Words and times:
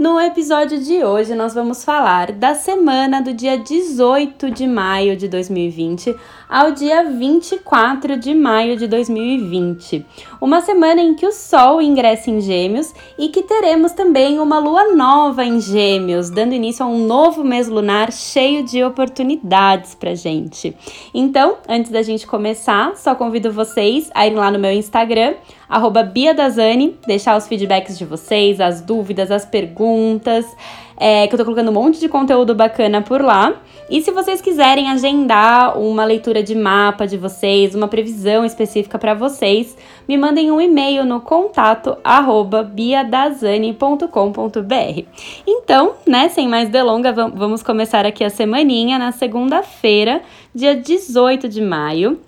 No 0.00 0.18
episódio 0.18 0.82
de 0.82 1.04
hoje, 1.04 1.34
nós 1.34 1.52
vamos 1.52 1.84
falar 1.84 2.32
da 2.32 2.54
semana 2.54 3.20
do 3.20 3.34
dia 3.34 3.58
18 3.58 4.50
de 4.50 4.66
maio 4.66 5.14
de 5.14 5.28
2020 5.28 6.16
ao 6.48 6.72
dia 6.72 7.04
24 7.04 8.16
de 8.16 8.34
maio 8.34 8.78
de 8.78 8.86
2020. 8.86 10.06
Uma 10.40 10.62
semana 10.62 11.02
em 11.02 11.14
que 11.14 11.26
o 11.26 11.32
Sol 11.32 11.82
ingressa 11.82 12.30
em 12.30 12.40
Gêmeos 12.40 12.94
e 13.18 13.28
que 13.28 13.42
teremos 13.42 13.92
também 13.92 14.40
uma 14.40 14.58
lua 14.58 14.94
nova 14.94 15.44
em 15.44 15.60
Gêmeos, 15.60 16.30
dando 16.30 16.54
início 16.54 16.82
a 16.82 16.88
um 16.88 17.06
novo 17.06 17.44
mês 17.44 17.68
lunar 17.68 18.10
cheio 18.10 18.64
de 18.64 18.82
oportunidades 18.82 19.94
pra 19.94 20.14
gente. 20.14 20.74
Então, 21.12 21.58
antes 21.68 21.90
da 21.90 22.00
gente 22.00 22.26
começar, 22.26 22.96
só 22.96 23.14
convido 23.14 23.52
vocês 23.52 24.10
a 24.14 24.26
irem 24.26 24.38
lá 24.38 24.50
no 24.50 24.58
meu 24.58 24.72
Instagram 24.72 25.34
arroba 25.70 26.02
Bia 26.02 26.34
deixar 27.06 27.36
os 27.36 27.46
feedbacks 27.46 27.96
de 27.96 28.04
vocês, 28.04 28.60
as 28.60 28.80
dúvidas, 28.80 29.30
as 29.30 29.44
perguntas, 29.46 30.44
é, 30.96 31.26
que 31.26 31.34
eu 31.34 31.38
tô 31.38 31.44
colocando 31.44 31.70
um 31.70 31.74
monte 31.74 31.98
de 31.98 32.08
conteúdo 32.08 32.54
bacana 32.54 33.00
por 33.00 33.22
lá. 33.22 33.54
E 33.88 34.02
se 34.02 34.10
vocês 34.10 34.40
quiserem 34.40 34.90
agendar 34.90 35.78
uma 35.78 36.04
leitura 36.04 36.42
de 36.42 36.54
mapa 36.54 37.06
de 37.06 37.16
vocês, 37.16 37.74
uma 37.74 37.88
previsão 37.88 38.44
específica 38.44 38.98
para 38.98 39.14
vocês, 39.14 39.76
me 40.06 40.18
mandem 40.18 40.50
um 40.50 40.60
e-mail 40.60 41.04
no 41.04 41.20
contato 41.20 41.96
arroba. 42.04 42.70
Então, 45.46 45.92
né, 46.06 46.28
sem 46.28 46.46
mais 46.46 46.68
delongas, 46.68 47.14
vamos 47.14 47.62
começar 47.62 48.04
aqui 48.04 48.22
a 48.22 48.30
semaninha 48.30 48.98
na 48.98 49.12
segunda-feira, 49.12 50.20
dia 50.54 50.76
18 50.76 51.48
de 51.48 51.62
maio 51.62 52.20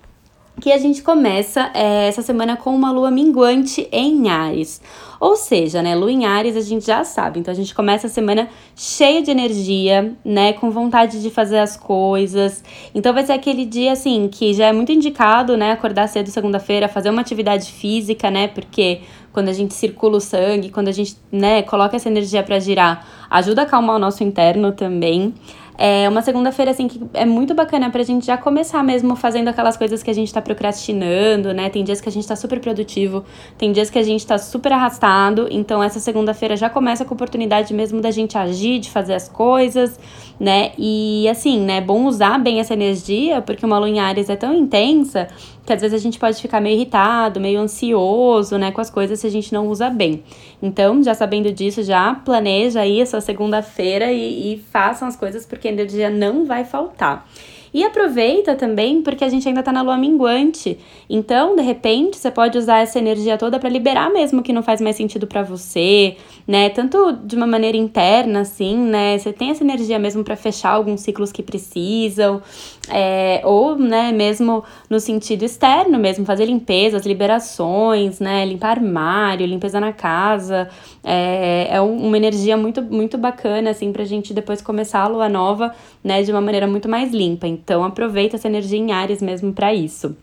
que 0.61 0.71
a 0.71 0.77
gente 0.77 1.01
começa 1.01 1.71
é, 1.73 2.07
essa 2.07 2.21
semana 2.21 2.55
com 2.55 2.75
uma 2.75 2.91
lua 2.91 3.11
minguante 3.11 3.87
em 3.91 4.29
Ares. 4.29 4.81
Ou 5.19 5.35
seja, 5.35 5.81
né, 5.81 5.95
lua 5.95 6.11
em 6.11 6.25
Ares 6.25 6.55
a 6.55 6.61
gente 6.61 6.85
já 6.85 7.03
sabe, 7.03 7.39
então 7.39 7.51
a 7.51 7.55
gente 7.55 7.73
começa 7.73 8.07
a 8.07 8.09
semana 8.09 8.49
cheia 8.75 9.21
de 9.21 9.31
energia, 9.31 10.13
né, 10.23 10.53
com 10.53 10.69
vontade 10.69 11.21
de 11.21 11.29
fazer 11.29 11.59
as 11.59 11.77
coisas. 11.77 12.63
Então 12.93 13.13
vai 13.13 13.25
ser 13.25 13.33
aquele 13.33 13.65
dia 13.65 13.93
assim 13.93 14.27
que 14.27 14.53
já 14.53 14.67
é 14.67 14.73
muito 14.73 14.91
indicado, 14.91 15.55
né, 15.55 15.71
acordar 15.71 16.07
cedo 16.07 16.29
segunda-feira, 16.29 16.89
fazer 16.89 17.09
uma 17.09 17.21
atividade 17.21 17.71
física, 17.71 18.29
né, 18.29 18.49
porque 18.49 19.01
quando 19.31 19.49
a 19.49 19.53
gente 19.53 19.73
circula 19.73 20.17
o 20.17 20.21
sangue, 20.21 20.69
quando 20.69 20.89
a 20.89 20.91
gente, 20.91 21.15
né, 21.31 21.63
coloca 21.63 21.95
essa 21.95 22.07
energia 22.07 22.43
para 22.43 22.59
girar, 22.59 23.07
ajuda 23.29 23.61
a 23.61 23.65
acalmar 23.65 23.95
o 23.95 23.99
nosso 23.99 24.23
interno 24.23 24.71
também. 24.71 25.33
É 25.77 26.07
uma 26.07 26.21
segunda-feira, 26.21 26.71
assim, 26.71 26.87
que 26.87 27.01
é 27.13 27.25
muito 27.25 27.53
bacana 27.53 27.89
pra 27.89 28.03
gente 28.03 28.25
já 28.25 28.37
começar 28.37 28.83
mesmo 28.83 29.15
fazendo 29.15 29.47
aquelas 29.47 29.75
coisas 29.75 30.03
que 30.03 30.09
a 30.09 30.13
gente 30.13 30.31
tá 30.31 30.41
procrastinando, 30.41 31.53
né? 31.53 31.69
Tem 31.69 31.83
dias 31.83 31.99
que 31.99 32.07
a 32.07 32.11
gente 32.11 32.27
tá 32.27 32.35
super 32.35 32.59
produtivo, 32.59 33.25
tem 33.57 33.71
dias 33.71 33.89
que 33.89 33.97
a 33.97 34.03
gente 34.03 34.25
tá 34.25 34.37
super 34.37 34.71
arrastado. 34.71 35.47
Então, 35.49 35.81
essa 35.81 35.99
segunda-feira 35.99 36.55
já 36.55 36.69
começa 36.69 37.03
com 37.03 37.13
a 37.13 37.15
oportunidade 37.15 37.73
mesmo 37.73 38.01
da 38.01 38.11
gente 38.11 38.37
agir, 38.37 38.79
de 38.79 38.91
fazer 38.91 39.15
as 39.15 39.27
coisas, 39.27 39.99
né? 40.39 40.71
E 40.77 41.27
assim, 41.27 41.59
né? 41.59 41.77
É 41.77 41.81
bom 41.81 42.05
usar 42.05 42.37
bem 42.39 42.59
essa 42.59 42.73
energia, 42.73 43.41
porque 43.41 43.65
uma 43.65 43.79
lua 43.79 43.89
em 43.89 43.99
Ares 43.99 44.29
é 44.29 44.35
tão 44.35 44.53
intensa 44.53 45.27
que 45.65 45.71
às 45.71 45.81
vezes 45.81 45.99
a 45.99 46.01
gente 46.01 46.19
pode 46.19 46.41
ficar 46.41 46.59
meio 46.59 46.75
irritado, 46.75 47.39
meio 47.39 47.59
ansioso, 47.59 48.57
né, 48.57 48.71
com 48.71 48.81
as 48.81 48.89
coisas 48.89 49.19
se 49.19 49.27
a 49.27 49.29
gente 49.29 49.53
não 49.53 49.67
usa 49.67 49.89
bem. 49.89 50.23
Então, 50.61 51.01
já 51.01 51.13
sabendo 51.13 51.51
disso, 51.51 51.83
já 51.83 52.13
planeja 52.13 52.81
aí 52.81 53.01
a 53.01 53.05
sua 53.05 53.21
segunda-feira 53.21 54.11
e, 54.11 54.53
e 54.53 54.57
façam 54.71 55.07
as 55.07 55.15
coisas 55.15 55.45
porque 55.45 55.67
energia 55.67 56.09
não 56.09 56.45
vai 56.45 56.65
faltar. 56.65 57.25
E 57.73 57.83
aproveita 57.83 58.55
também 58.55 59.01
porque 59.01 59.23
a 59.23 59.29
gente 59.29 59.47
ainda 59.47 59.63
tá 59.63 59.71
na 59.71 59.81
lua 59.81 59.97
minguante. 59.97 60.77
Então, 61.09 61.55
de 61.55 61.61
repente, 61.63 62.17
você 62.17 62.29
pode 62.29 62.57
usar 62.57 62.79
essa 62.79 62.99
energia 62.99 63.37
toda 63.37 63.59
para 63.59 63.69
liberar 63.69 64.11
mesmo 64.11 64.41
o 64.41 64.43
que 64.43 64.53
não 64.53 64.61
faz 64.61 64.79
mais 64.79 64.95
sentido 64.95 65.25
para 65.25 65.41
você, 65.41 66.15
né? 66.47 66.69
Tanto 66.69 67.13
de 67.23 67.35
uma 67.35 67.47
maneira 67.47 67.75
interna, 67.75 68.41
assim, 68.41 68.77
né? 68.77 69.17
Você 69.17 69.33
tem 69.33 69.49
essa 69.49 69.63
energia 69.63 69.97
mesmo 69.97 70.23
para 70.23 70.35
fechar 70.35 70.71
alguns 70.71 71.01
ciclos 71.01 71.31
que 71.31 71.41
precisam, 71.41 72.41
é, 72.89 73.41
ou, 73.43 73.75
né, 73.75 74.11
mesmo 74.11 74.63
no 74.89 74.99
sentido 74.99 75.43
externo 75.43 75.97
mesmo, 75.97 76.25
fazer 76.25 76.45
limpezas, 76.45 77.05
liberações, 77.05 78.19
né? 78.19 78.45
Limpar 78.45 78.71
armário, 78.77 79.45
limpeza 79.47 79.79
na 79.79 79.91
casa. 79.93 80.69
É, 81.03 81.67
é 81.71 81.81
uma 81.81 82.17
energia 82.17 82.55
muito, 82.55 82.81
muito 82.81 83.17
bacana, 83.17 83.71
assim, 83.71 83.91
pra 83.91 84.03
gente 84.05 84.33
depois 84.33 84.61
começar 84.61 85.01
a 85.01 85.07
lua 85.07 85.27
nova, 85.27 85.73
né, 86.03 86.21
de 86.21 86.31
uma 86.31 86.41
maneira 86.41 86.67
muito 86.67 86.87
mais 86.87 87.11
limpa. 87.11 87.47
Então 87.63 87.83
aproveita 87.83 88.35
essa 88.35 88.47
energia 88.47 88.77
em 88.77 88.91
Ares 88.91 89.21
mesmo 89.21 89.53
para 89.53 89.73
isso. 89.73 90.15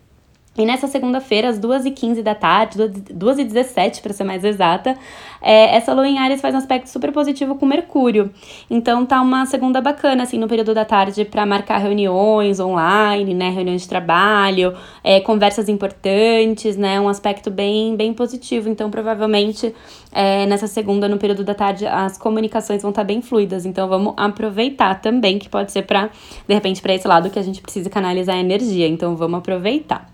E 0.57 0.65
nessa 0.65 0.85
segunda-feira, 0.85 1.49
às 1.49 1.59
2h15 1.59 2.21
da 2.21 2.35
tarde, 2.35 2.77
2h17 2.77 4.01
para 4.01 4.11
ser 4.11 4.25
mais 4.25 4.43
exata, 4.43 4.97
é, 5.41 5.75
essa 5.75 5.93
lua 5.93 6.07
em 6.07 6.19
Ares 6.19 6.39
faz 6.39 6.53
um 6.53 6.57
aspecto 6.57 6.87
super 6.87 7.11
positivo 7.11 7.55
com 7.55 7.65
Mercúrio. 7.65 8.31
Então 8.69 9.05
tá 9.05 9.21
uma 9.21 9.45
segunda 9.45 9.81
bacana, 9.81 10.23
assim, 10.23 10.37
no 10.37 10.47
período 10.47 10.73
da 10.73 10.85
tarde 10.85 11.25
para 11.25 11.45
marcar 11.45 11.77
reuniões 11.77 12.59
online, 12.59 13.33
né? 13.33 13.49
Reuniões 13.49 13.81
de 13.81 13.89
trabalho, 13.89 14.75
é, 15.03 15.19
conversas 15.19 15.67
importantes, 15.67 16.77
né? 16.77 16.99
Um 16.99 17.09
aspecto 17.09 17.49
bem, 17.49 17.95
bem 17.95 18.13
positivo. 18.13 18.69
Então, 18.69 18.91
provavelmente, 18.91 19.73
é, 20.11 20.45
nessa 20.45 20.67
segunda, 20.67 21.09
no 21.09 21.17
período 21.17 21.43
da 21.43 21.55
tarde, 21.55 21.87
as 21.87 22.17
comunicações 22.17 22.81
vão 22.81 22.89
estar 22.91 23.01
tá 23.01 23.05
bem 23.05 23.21
fluidas. 23.21 23.65
Então, 23.65 23.87
vamos 23.87 24.13
aproveitar 24.17 25.01
também, 25.01 25.39
que 25.39 25.49
pode 25.49 25.71
ser 25.71 25.83
para, 25.83 26.09
de 26.47 26.53
repente, 26.53 26.81
para 26.81 26.93
esse 26.93 27.07
lado 27.07 27.29
que 27.29 27.39
a 27.39 27.43
gente 27.43 27.61
precisa 27.61 27.89
canalizar 27.89 28.35
a 28.35 28.39
energia. 28.39 28.87
Então, 28.87 29.15
vamos 29.15 29.39
aproveitar. 29.39 30.09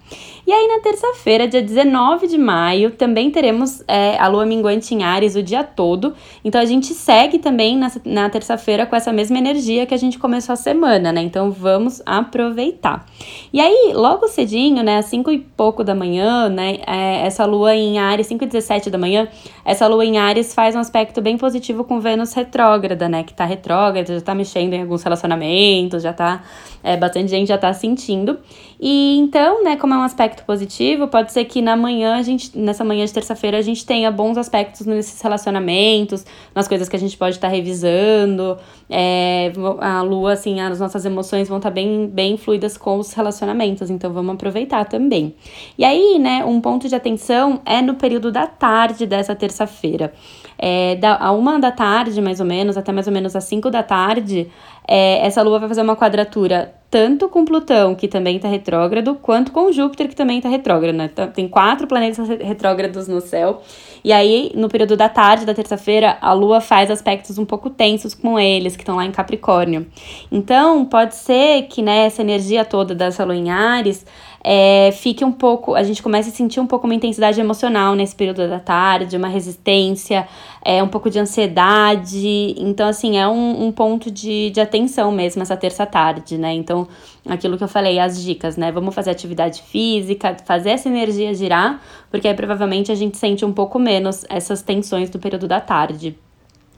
E 0.48 0.54
aí, 0.54 0.66
na 0.66 0.80
terça-feira, 0.80 1.46
dia 1.46 1.62
19 1.62 2.26
de 2.26 2.38
maio, 2.38 2.92
também 2.92 3.30
teremos 3.30 3.84
é, 3.86 4.18
a 4.18 4.30
lua 4.30 4.46
minguante 4.46 4.96
em 4.96 5.04
Ares 5.04 5.36
o 5.36 5.44
dia 5.44 5.62
todo. 5.62 6.14
Então, 6.42 6.62
a 6.62 6.64
gente 6.64 6.94
segue 6.94 7.38
também 7.38 7.78
na, 7.78 7.92
na 8.06 8.30
terça-feira 8.30 8.86
com 8.86 8.96
essa 8.96 9.12
mesma 9.12 9.38
energia 9.38 9.86
que 9.86 9.94
a 9.94 9.98
gente 9.98 10.18
começou 10.18 10.54
a 10.54 10.56
semana, 10.56 11.12
né? 11.12 11.22
Então, 11.22 11.52
vamos 11.52 12.02
aproveitar. 12.06 13.06
E 13.52 13.60
aí, 13.60 13.92
logo 13.94 14.26
cedinho, 14.30 14.82
né, 14.84 15.00
às 15.00 15.08
5 15.08 15.30
e 15.32 15.40
pouco 15.40 15.84
da 15.84 15.94
manhã, 15.94 16.48
né, 16.48 16.78
é, 16.88 17.28
essa 17.28 17.44
lua 17.46 17.76
em 17.76 18.00
Ares, 18.00 18.28
5 18.28 18.46
e 18.46 18.48
17 18.48 18.90
da 18.90 18.98
manhã, 18.98 19.28
essa 19.66 19.86
lua 19.86 20.06
em 20.06 20.18
Ares 20.18 20.54
faz 20.54 20.78
um 20.78 20.80
aspecto 20.80 21.22
bem 21.22 21.38
positivo 21.38 21.84
com 21.84 22.00
Vênus 22.00 22.32
retrógrada, 22.32 23.10
né? 23.10 23.22
Que 23.22 23.34
tá 23.34 23.44
retrógrada, 23.44 24.14
já 24.14 24.22
tá 24.22 24.34
mexendo 24.34 24.74
em 24.76 24.82
alguns 24.82 25.04
relacionamentos, 25.04 26.02
já 26.04 26.14
tá. 26.14 26.42
É, 26.82 26.96
bastante 26.96 27.28
gente 27.28 27.50
já 27.50 27.58
tá 27.58 27.74
sentindo. 27.74 28.40
E 28.80 29.18
então, 29.18 29.62
né, 29.64 29.76
como 29.76 29.94
é 29.94 29.98
um 29.98 30.04
aspecto 30.04 30.37
positivo, 30.44 31.08
pode 31.08 31.32
ser 31.32 31.46
que 31.46 31.62
na 31.62 31.76
manhã, 31.76 32.16
a 32.16 32.22
gente, 32.22 32.58
nessa 32.58 32.84
manhã 32.84 33.06
de 33.06 33.14
terça-feira, 33.14 33.58
a 33.58 33.62
gente 33.62 33.86
tenha 33.86 34.12
bons 34.12 34.38
aspectos 34.38 34.86
nesses 34.86 35.22
relacionamentos, 35.22 36.26
nas 36.54 36.68
coisas 36.68 36.88
que 36.90 36.96
a 36.96 37.00
gente 37.00 37.18
pode 37.18 37.36
estar 37.36 37.48
tá 37.48 37.54
revisando. 37.54 38.58
É, 38.90 39.52
a 39.80 40.02
lua, 40.02 40.34
assim, 40.34 40.60
as 40.62 40.80
nossas 40.80 41.06
emoções 41.06 41.48
vão 41.48 41.58
estar 41.58 41.70
tá 41.70 41.74
bem, 41.74 42.08
bem 42.08 42.38
fluidas 42.38 42.78
com 42.78 42.98
os 42.98 43.14
relacionamentos, 43.14 43.90
então 43.90 44.12
vamos 44.12 44.36
aproveitar 44.36 44.86
também. 44.86 45.36
E 45.78 45.84
aí, 45.84 46.18
né, 46.20 46.44
um 46.46 46.62
ponto 46.62 46.88
de 46.88 46.96
atenção 46.96 47.62
é 47.66 47.82
no 47.82 47.96
período 47.96 48.32
da 48.32 48.48
tarde 48.48 49.06
dessa 49.06 49.36
terça-feira. 49.36 50.14
É, 50.58 50.96
da, 50.96 51.18
a 51.18 51.32
uma 51.32 51.60
da 51.60 51.72
tarde, 51.72 52.20
mais 52.20 52.40
ou 52.40 52.46
menos, 52.46 52.78
até 52.78 52.92
mais 52.92 53.06
ou 53.06 53.14
menos 53.14 53.36
às 53.36 53.44
cinco 53.44 53.70
da 53.70 53.84
tarde, 53.84 54.50
é, 54.88 55.26
essa 55.26 55.42
lua 55.44 55.60
vai 55.60 55.68
fazer 55.68 55.82
uma 55.82 55.96
quadratura 55.96 56.74
tanto 56.98 57.30
com 57.30 57.46
Plutão, 57.46 57.94
que 57.94 58.08
também 58.08 58.38
está 58.38 58.48
retrógrado, 58.48 59.14
quanto 59.22 59.52
com 59.52 59.72
Júpiter, 59.72 60.08
que 60.08 60.16
também 60.16 60.38
está 60.38 60.50
retrógrado. 60.50 60.96
Né? 60.96 61.08
Então, 61.14 61.28
tem 61.28 61.48
quatro 61.48 61.86
planetas 61.86 62.28
retrógrados 62.28 63.08
no 63.08 63.22
céu. 63.22 63.62
E 64.04 64.12
aí, 64.12 64.52
no 64.56 64.68
período 64.68 64.98
da 64.98 65.08
tarde 65.08 65.46
da 65.46 65.54
terça-feira, 65.54 66.18
a 66.20 66.34
Lua 66.34 66.60
faz 66.60 66.90
aspectos 66.90 67.38
um 67.38 67.46
pouco 67.46 67.70
tensos 67.70 68.16
com 68.16 68.40
eles, 68.40 68.76
que 68.76 68.82
estão 68.82 68.96
lá 68.96 69.06
em 69.06 69.12
Capricórnio. 69.12 69.86
Então, 70.32 70.86
pode 70.86 71.14
ser 71.14 71.68
que 71.68 71.84
né, 71.84 72.08
essa 72.08 72.24
energia 72.24 72.66
toda 72.66 72.96
dessa 72.96 73.24
Lua 73.24 73.36
em 73.36 73.52
Ares 73.52 74.04
é, 74.44 74.92
fique 74.94 75.26
um 75.26 75.32
pouco, 75.32 75.76
a 75.76 75.84
gente 75.84 76.02
começa 76.02 76.30
a 76.30 76.32
sentir 76.32 76.60
um 76.60 76.66
pouco 76.66 76.88
uma 76.88 76.96
intensidade 76.96 77.40
emocional 77.40 77.96
nesse 77.96 78.16
período 78.16 78.48
da 78.48 78.60
tarde, 78.60 79.18
uma 79.18 79.28
resistência, 79.28 80.28
é, 80.68 80.84
um 80.84 80.88
pouco 80.90 81.10
de 81.10 81.18
ansiedade. 81.18 82.54
Então, 82.58 82.90
assim, 82.90 83.18
é 83.18 83.26
um, 83.26 83.68
um 83.68 83.72
ponto 83.72 84.12
de, 84.12 84.50
de 84.50 84.60
atenção 84.60 85.14
mesmo 85.14 85.42
essa 85.42 85.56
terça-tarde, 85.56 86.38
né? 86.38 86.54
Então, 86.54 86.86
aquilo 87.26 87.58
que 87.58 87.64
eu 87.64 87.70
falei, 87.70 87.98
as 88.00 88.22
dicas, 88.22 88.58
né? 88.58 88.70
Vamos 88.70 88.94
fazer 88.94 89.12
atividade 89.12 89.62
física, 89.62 90.36
fazer 90.44 90.72
essa 90.72 90.90
energia 90.90 91.34
girar, 91.34 91.82
porque 92.12 92.28
aí 92.28 92.34
provavelmente 92.34 92.92
a 92.92 92.96
gente 92.96 93.16
sente 93.16 93.46
um 93.46 93.54
pouco 93.54 93.80
menos 93.80 94.26
essas 94.28 94.62
tensões 94.62 95.10
do 95.10 95.18
período 95.18 95.48
da 95.48 95.62
tarde 95.62 96.18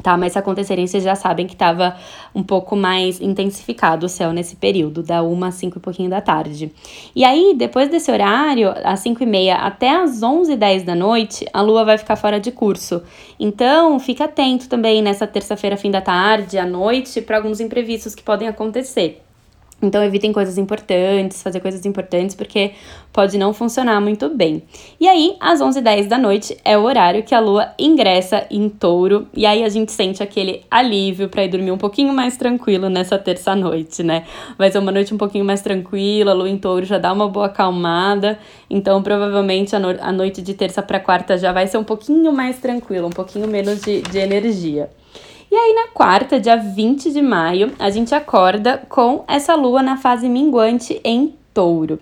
tá? 0.02 0.18
Mas 0.18 0.34
se 0.34 0.40
acontecerem, 0.40 0.88
vocês 0.88 1.04
já 1.04 1.16
sabem 1.16 1.46
que 1.46 1.54
estava 1.54 1.96
um 2.34 2.44
pouco 2.44 2.76
mais 2.76 3.20
intensificado 3.20 4.06
o 4.06 4.10
céu 4.10 4.32
nesse 4.32 4.56
período, 4.56 5.04
da 5.04 5.22
1 5.24 5.44
às 5.44 5.56
5 5.56 5.78
e 5.78 5.82
pouquinho 5.82 6.10
da 6.10 6.22
tarde. 6.22 6.72
E 7.16 7.24
aí, 7.24 7.54
depois 7.56 7.90
desse 7.90 8.12
horário, 8.12 8.74
às 8.84 9.00
5 9.02 9.24
e 9.24 9.26
meia 9.26 9.58
até 9.58 9.90
às 9.90 10.24
11 10.24 10.54
e 10.54 10.56
10 10.56 10.84
da 10.84 10.96
noite, 10.96 11.46
a 11.54 11.62
lua 11.62 11.84
vai 11.86 11.98
ficar 11.98 12.16
fora 12.16 12.40
de 12.40 12.52
curso. 12.52 13.02
Então, 13.40 14.00
fica 14.00 14.26
atento 14.26 14.68
também 14.68 15.02
nessa 15.02 15.28
terça-feira, 15.28 15.78
fim 15.78 15.92
da 15.92 16.02
tarde, 16.02 16.58
à 16.58 16.66
noite, 16.66 17.22
para 17.22 17.38
alguns 17.38 17.60
imprevistos 17.60 18.16
que 18.16 18.24
podem 18.24 18.48
acontecer. 18.48 19.29
Então 19.82 20.04
evitem 20.04 20.34
coisas 20.34 20.58
importantes, 20.58 21.42
fazer 21.42 21.62
coisas 21.62 21.86
importantes, 21.86 22.36
porque 22.36 22.72
pode 23.14 23.38
não 23.38 23.54
funcionar 23.54 24.00
muito 24.02 24.30
bem. 24.30 24.64
E 25.00 25.08
aí, 25.08 25.36
às 25.40 25.62
11h10 25.62 26.08
da 26.08 26.18
noite 26.18 26.58
é 26.66 26.78
o 26.78 26.84
horário 26.84 27.24
que 27.24 27.34
a 27.34 27.40
lua 27.40 27.70
ingressa 27.80 28.46
em 28.52 28.68
touro, 28.68 29.28
e 29.34 29.46
aí 29.46 29.64
a 29.64 29.70
gente 29.70 29.92
sente 29.92 30.22
aquele 30.22 30.64
alívio 30.70 31.30
para 31.30 31.44
ir 31.44 31.50
dormir 31.50 31.72
um 31.72 31.78
pouquinho 31.78 32.14
mais 32.14 32.36
tranquilo 32.36 32.90
nessa 32.90 33.18
terça-noite, 33.18 34.04
né? 34.04 34.26
Vai 34.58 34.70
ser 34.70 34.80
uma 34.80 34.92
noite 34.92 35.14
um 35.14 35.18
pouquinho 35.18 35.46
mais 35.46 35.62
tranquila, 35.62 36.32
a 36.32 36.34
lua 36.34 36.50
em 36.50 36.58
touro 36.58 36.86
já 36.86 36.98
dá 36.98 37.14
uma 37.14 37.28
boa 37.28 37.46
acalmada, 37.46 38.38
então 38.70 39.02
provavelmente 39.02 39.76
a, 39.76 39.80
no 39.80 39.90
a 40.00 40.12
noite 40.12 40.42
de 40.42 40.54
terça 40.54 40.84
para 40.84 41.00
quarta 41.00 41.38
já 41.38 41.52
vai 41.52 41.68
ser 41.68 41.78
um 41.78 41.84
pouquinho 41.84 42.32
mais 42.32 42.60
tranquila, 42.60 43.08
um 43.08 43.12
pouquinho 43.12 43.48
menos 43.48 43.82
de, 43.82 44.02
de 44.02 44.18
energia. 44.18 44.90
E 45.52 45.56
aí, 45.56 45.74
na 45.74 45.88
quarta, 45.88 46.40
dia 46.40 46.56
20 46.58 47.12
de 47.12 47.22
maio, 47.22 47.74
a 47.80 47.90
gente 47.90 48.14
acorda 48.14 48.84
com 48.88 49.24
essa 49.28 49.56
lua 49.56 49.82
na 49.82 49.98
fase 49.98 50.30
minguante 50.30 51.02
em 51.04 51.40
touro. 51.54 52.00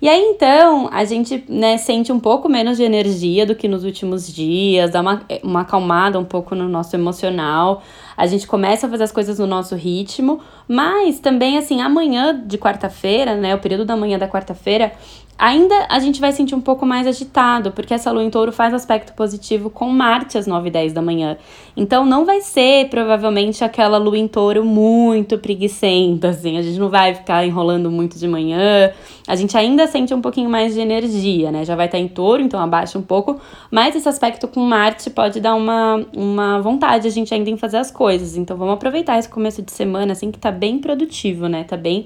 E 0.00 0.08
aí 0.08 0.22
então 0.22 0.88
a 0.92 1.04
gente 1.04 1.44
né, 1.48 1.76
sente 1.78 2.12
um 2.12 2.20
pouco 2.20 2.48
menos 2.48 2.76
de 2.76 2.84
energia 2.84 3.44
do 3.44 3.54
que 3.54 3.66
nos 3.66 3.84
últimos 3.84 4.32
dias, 4.32 4.90
dá 4.90 5.00
uma, 5.00 5.22
uma 5.42 5.60
acalmada 5.62 6.18
um 6.18 6.24
pouco 6.24 6.54
no 6.54 6.68
nosso 6.68 6.94
emocional. 6.94 7.82
A 8.16 8.26
gente 8.26 8.46
começa 8.46 8.86
a 8.86 8.90
fazer 8.90 9.04
as 9.04 9.12
coisas 9.12 9.38
no 9.38 9.46
nosso 9.46 9.74
ritmo, 9.74 10.40
mas 10.68 11.18
também 11.18 11.58
assim, 11.58 11.80
amanhã 11.80 12.40
de 12.46 12.58
quarta-feira, 12.58 13.34
né, 13.34 13.54
o 13.54 13.58
período 13.58 13.84
da 13.84 13.96
manhã 13.96 14.18
da 14.18 14.28
quarta-feira, 14.28 14.92
Ainda 15.40 15.86
a 15.88 15.98
gente 15.98 16.20
vai 16.20 16.32
sentir 16.32 16.54
um 16.54 16.60
pouco 16.60 16.84
mais 16.84 17.06
agitado, 17.06 17.72
porque 17.72 17.94
essa 17.94 18.12
lua 18.12 18.22
em 18.22 18.28
touro 18.28 18.52
faz 18.52 18.74
aspecto 18.74 19.14
positivo 19.14 19.70
com 19.70 19.88
Marte 19.88 20.36
às 20.36 20.46
9 20.46 20.68
e 20.68 20.70
10 20.70 20.92
da 20.92 21.00
manhã. 21.00 21.38
Então 21.74 22.04
não 22.04 22.26
vai 22.26 22.42
ser 22.42 22.90
provavelmente 22.90 23.64
aquela 23.64 23.96
lua 23.96 24.18
em 24.18 24.28
touro 24.28 24.62
muito 24.66 25.38
preguiçenta, 25.38 26.28
assim. 26.28 26.58
A 26.58 26.62
gente 26.62 26.78
não 26.78 26.90
vai 26.90 27.14
ficar 27.14 27.42
enrolando 27.46 27.90
muito 27.90 28.18
de 28.18 28.28
manhã. 28.28 28.92
A 29.26 29.34
gente 29.34 29.56
ainda 29.56 29.86
sente 29.86 30.12
um 30.12 30.20
pouquinho 30.20 30.50
mais 30.50 30.74
de 30.74 30.80
energia, 30.80 31.50
né? 31.50 31.64
Já 31.64 31.74
vai 31.74 31.86
estar 31.86 31.98
em 31.98 32.08
touro, 32.08 32.42
então 32.42 32.60
abaixa 32.60 32.98
um 32.98 33.02
pouco. 33.02 33.40
Mas 33.70 33.96
esse 33.96 34.10
aspecto 34.10 34.46
com 34.46 34.60
Marte 34.60 35.08
pode 35.08 35.40
dar 35.40 35.54
uma, 35.54 36.04
uma 36.14 36.60
vontade 36.60 37.08
a 37.08 37.10
gente 37.10 37.32
ainda 37.32 37.48
em 37.48 37.56
fazer 37.56 37.78
as 37.78 37.90
coisas. 37.90 38.36
Então 38.36 38.58
vamos 38.58 38.74
aproveitar 38.74 39.18
esse 39.18 39.28
começo 39.30 39.62
de 39.62 39.72
semana, 39.72 40.12
assim, 40.12 40.30
que 40.30 40.38
tá 40.38 40.52
bem 40.52 40.78
produtivo, 40.80 41.46
né? 41.46 41.64
Tá 41.64 41.78
bem, 41.78 42.04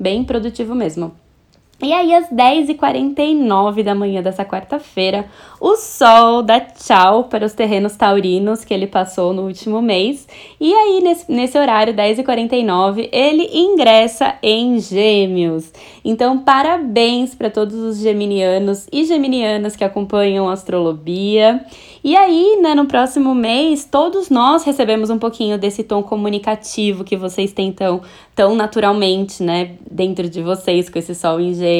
bem 0.00 0.24
produtivo 0.24 0.74
mesmo. 0.74 1.21
E 1.82 1.92
aí, 1.92 2.14
às 2.14 2.28
10h49 2.30 3.82
da 3.82 3.92
manhã 3.92 4.22
dessa 4.22 4.44
quarta-feira, 4.44 5.26
o 5.60 5.74
Sol 5.74 6.40
dá 6.40 6.60
tchau 6.60 7.24
para 7.24 7.44
os 7.44 7.54
terrenos 7.54 7.96
taurinos 7.96 8.64
que 8.64 8.72
ele 8.72 8.86
passou 8.86 9.32
no 9.32 9.42
último 9.48 9.82
mês. 9.82 10.28
E 10.60 10.72
aí, 10.72 11.00
nesse, 11.02 11.32
nesse 11.32 11.58
horário, 11.58 11.92
10h49, 11.92 13.08
ele 13.10 13.50
ingressa 13.52 14.36
em 14.40 14.78
Gêmeos. 14.78 15.72
Então, 16.04 16.38
parabéns 16.38 17.34
para 17.34 17.50
todos 17.50 17.74
os 17.74 17.98
geminianos 17.98 18.86
e 18.92 19.04
geminianas 19.04 19.74
que 19.74 19.82
acompanham 19.82 20.48
a 20.48 20.52
astrolobia. 20.52 21.66
E 22.04 22.16
aí, 22.16 22.60
né, 22.62 22.76
no 22.76 22.86
próximo 22.86 23.34
mês, 23.34 23.84
todos 23.84 24.30
nós 24.30 24.62
recebemos 24.62 25.10
um 25.10 25.18
pouquinho 25.18 25.58
desse 25.58 25.82
tom 25.82 26.02
comunicativo 26.02 27.02
que 27.02 27.16
vocês 27.16 27.52
têm 27.52 27.72
tão, 27.72 28.02
tão 28.36 28.54
naturalmente, 28.54 29.42
né, 29.42 29.76
dentro 29.88 30.28
de 30.28 30.42
vocês, 30.42 30.88
com 30.88 30.98
esse 30.98 31.14
sol 31.14 31.40
em 31.40 31.52
gêmeos. 31.54 31.71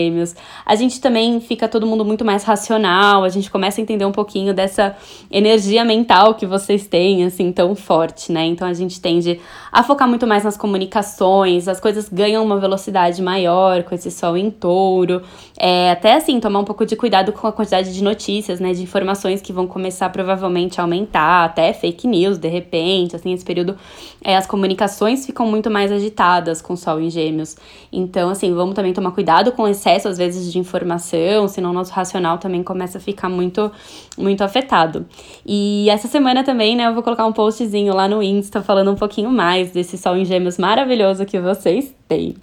A 0.65 0.75
gente 0.75 1.01
também 1.01 1.41
fica 1.41 1.69
todo 1.69 1.87
mundo 1.87 2.05
muito 2.05 2.25
mais 2.25 2.45
racional, 2.45 3.25
a 3.25 3.29
gente 3.29 3.51
começa 3.51 3.81
a 3.81 3.83
entender 3.83 4.05
um 4.05 4.13
pouquinho 4.13 4.55
dessa 4.55 4.97
energia 5.31 5.85
mental 5.85 6.35
que 6.35 6.47
vocês 6.47 6.87
têm, 6.87 7.25
assim, 7.25 7.53
tão 7.53 7.75
forte, 7.75 8.33
né? 8.33 8.45
Então 8.47 8.67
a 8.67 8.73
gente 8.73 9.01
tende 9.01 9.41
a 9.71 9.83
focar 9.83 10.09
muito 10.09 10.27
mais 10.27 10.45
nas 10.45 10.57
comunicações, 10.57 11.69
as 11.69 11.81
coisas 11.81 12.09
ganham 12.09 12.45
uma 12.45 12.59
velocidade 12.59 13.23
maior 13.23 13.83
com 13.83 13.95
esse 13.95 14.11
sol 14.11 14.37
em 14.37 14.51
touro. 14.51 15.23
É, 15.59 15.91
até 15.91 16.15
assim, 16.15 16.41
tomar 16.41 16.61
um 16.61 16.65
pouco 16.65 16.85
de 16.85 16.97
cuidado 16.97 17.33
com 17.33 17.47
a 17.47 17.53
quantidade 17.53 17.93
de 17.93 18.03
notícias, 18.03 18.61
né, 18.61 18.73
de 18.73 18.83
informações 18.83 19.41
que 19.41 19.53
vão 19.53 19.67
começar 19.67 20.09
provavelmente 20.11 20.81
aumentar, 20.81 21.45
até 21.45 21.73
fake 21.73 22.07
news 22.07 22.39
de 22.39 22.49
repente, 22.49 23.17
assim, 23.17 23.33
esse 23.33 23.45
período 23.45 23.77
é, 24.25 24.37
as 24.37 24.47
comunicações 24.47 25.27
ficam 25.27 25.47
muito 25.47 25.71
mais 25.71 25.91
agitadas 25.91 26.63
com 26.63 26.75
o 26.75 26.77
Sol 26.77 27.01
em 27.01 27.11
Gêmeos. 27.11 27.57
Então, 27.93 28.31
assim, 28.31 28.55
vamos 28.55 28.75
também 28.75 28.93
tomar 28.93 29.11
cuidado 29.11 29.53
com 29.53 29.67
excesso, 29.73 30.07
às 30.07 30.17
vezes, 30.17 30.53
de 30.53 30.59
informação, 30.59 31.49
senão 31.49 31.73
nosso 31.73 31.93
racional 31.93 32.39
também 32.39 32.63
começa 32.63 32.99
a 32.99 33.01
ficar 33.01 33.29
muito, 33.29 33.73
muito 34.17 34.45
afetado. 34.45 35.05
E 35.45 35.91
essa 35.91 36.07
semana 36.07 36.45
também, 36.45 36.77
né, 36.77 36.87
eu 36.87 36.95
vou 36.95 37.03
colocar 37.03 37.27
um 37.27 37.33
postzinho 37.33 37.93
lá 37.95 38.07
no 38.07 38.23
Insta 38.23 38.63
falando 38.63 38.93
um 38.93 38.97
pouquinho 38.97 39.31
mais 39.31 39.73
desse 39.73 39.99
Sol 39.99 40.17
em 40.17 40.25
Gêmeos 40.25 40.59
maravilhoso 40.59 41.25
que 41.25 41.41
vocês 41.41 41.95
têm. 42.07 42.37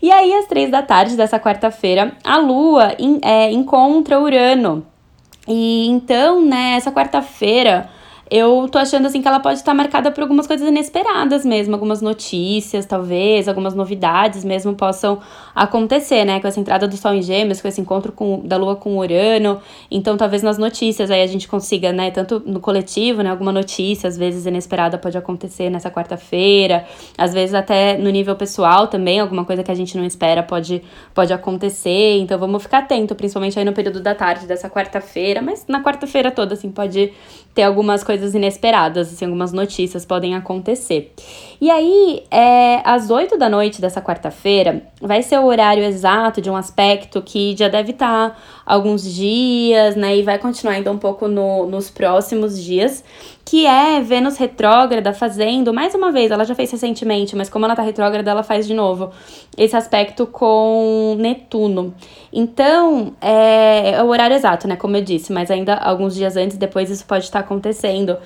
E 0.00 0.10
aí, 0.10 0.32
às 0.34 0.46
três 0.46 0.70
da 0.70 0.82
tarde 0.82 1.16
dessa 1.16 1.38
quarta-feira, 1.38 2.16
a 2.24 2.38
Lua 2.38 2.94
in, 2.98 3.18
é, 3.22 3.52
encontra 3.52 4.18
Urano 4.18 4.86
e 5.46 5.86
então, 5.86 6.44
né, 6.44 6.74
essa 6.76 6.90
quarta-feira 6.90 7.88
eu 8.28 8.68
tô 8.70 8.78
achando 8.78 9.06
assim 9.06 9.22
que 9.22 9.28
ela 9.28 9.38
pode 9.38 9.58
estar 9.60 9.72
marcada 9.72 10.10
por 10.10 10.22
algumas 10.22 10.46
coisas 10.46 10.66
inesperadas 10.66 11.44
mesmo, 11.44 11.74
algumas 11.74 12.02
notícias, 12.02 12.84
talvez, 12.84 13.46
algumas 13.46 13.74
novidades 13.74 14.44
mesmo 14.44 14.74
possam 14.74 15.20
acontecer, 15.54 16.24
né? 16.24 16.40
Com 16.40 16.48
essa 16.48 16.58
entrada 16.58 16.88
do 16.88 16.96
Sol 16.96 17.14
em 17.14 17.22
Gêmeos, 17.22 17.60
com 17.60 17.68
esse 17.68 17.80
encontro 17.80 18.10
com, 18.10 18.40
da 18.44 18.56
Lua 18.56 18.74
com 18.74 18.98
Urano. 18.98 19.60
Então, 19.88 20.16
talvez 20.16 20.42
nas 20.42 20.58
notícias 20.58 21.10
aí 21.10 21.22
a 21.22 21.26
gente 21.26 21.46
consiga, 21.46 21.92
né? 21.92 22.10
Tanto 22.10 22.42
no 22.44 22.58
coletivo, 22.58 23.22
né? 23.22 23.30
Alguma 23.30 23.52
notícia, 23.52 24.08
às 24.08 24.16
vezes 24.16 24.44
inesperada, 24.44 24.98
pode 24.98 25.16
acontecer 25.16 25.70
nessa 25.70 25.90
quarta-feira. 25.90 26.84
Às 27.16 27.32
vezes 27.32 27.54
até 27.54 27.96
no 27.96 28.10
nível 28.10 28.34
pessoal 28.34 28.88
também, 28.88 29.20
alguma 29.20 29.44
coisa 29.44 29.62
que 29.62 29.70
a 29.70 29.74
gente 29.74 29.96
não 29.96 30.04
espera 30.04 30.42
pode, 30.42 30.82
pode 31.14 31.32
acontecer. 31.32 32.18
Então, 32.18 32.38
vamos 32.38 32.62
ficar 32.62 32.78
atento, 32.78 33.14
principalmente 33.14 33.56
aí 33.56 33.64
no 33.64 33.72
período 33.72 34.00
da 34.00 34.16
tarde 34.16 34.46
dessa 34.46 34.68
quarta-feira. 34.68 35.40
Mas 35.40 35.64
na 35.68 35.80
quarta-feira 35.80 36.32
toda, 36.32 36.54
assim, 36.54 36.72
pode 36.72 37.12
ter 37.56 37.62
algumas 37.62 38.04
coisas 38.04 38.34
inesperadas, 38.34 39.10
assim, 39.10 39.24
algumas 39.24 39.50
notícias 39.50 40.04
podem 40.04 40.34
acontecer. 40.34 41.14
E 41.58 41.70
aí, 41.70 42.22
é, 42.30 42.82
às 42.84 43.08
8 43.08 43.38
da 43.38 43.48
noite 43.48 43.80
dessa 43.80 44.02
quarta-feira, 44.02 44.82
vai 45.00 45.22
ser 45.22 45.38
o 45.38 45.46
horário 45.46 45.82
exato 45.82 46.42
de 46.42 46.50
um 46.50 46.54
aspecto 46.54 47.22
que 47.22 47.56
já 47.56 47.68
deve 47.68 47.92
estar 47.92 48.32
tá 48.32 48.36
alguns 48.66 49.02
dias, 49.02 49.96
né? 49.96 50.18
E 50.18 50.22
vai 50.22 50.38
continuar 50.38 50.74
ainda 50.74 50.92
um 50.92 50.98
pouco 50.98 51.28
no, 51.28 51.64
nos 51.64 51.88
próximos 51.88 52.62
dias, 52.62 53.02
que 53.46 53.64
é 53.64 54.00
Vênus 54.00 54.36
retrógrada 54.36 55.14
fazendo, 55.14 55.72
mais 55.72 55.94
uma 55.94 56.10
vez, 56.10 56.32
ela 56.32 56.44
já 56.44 56.52
fez 56.52 56.68
recentemente, 56.72 57.36
mas 57.36 57.48
como 57.48 57.64
ela 57.64 57.76
tá 57.76 57.82
retrógrada, 57.82 58.28
ela 58.28 58.42
faz 58.42 58.66
de 58.66 58.74
novo, 58.74 59.12
esse 59.56 59.76
aspecto 59.76 60.26
com 60.26 61.14
Netuno. 61.16 61.94
Então, 62.32 63.14
é, 63.20 63.92
é 63.92 64.02
o 64.02 64.08
horário 64.08 64.34
exato, 64.34 64.66
né? 64.66 64.74
Como 64.74 64.96
eu 64.96 65.00
disse, 65.00 65.32
mas 65.32 65.48
ainda 65.48 65.74
alguns 65.74 66.16
dias 66.16 66.36
antes, 66.36 66.58
depois 66.58 66.90
isso 66.90 67.06
pode 67.06 67.24
estar 67.24 67.38
acontecendo 67.38 68.18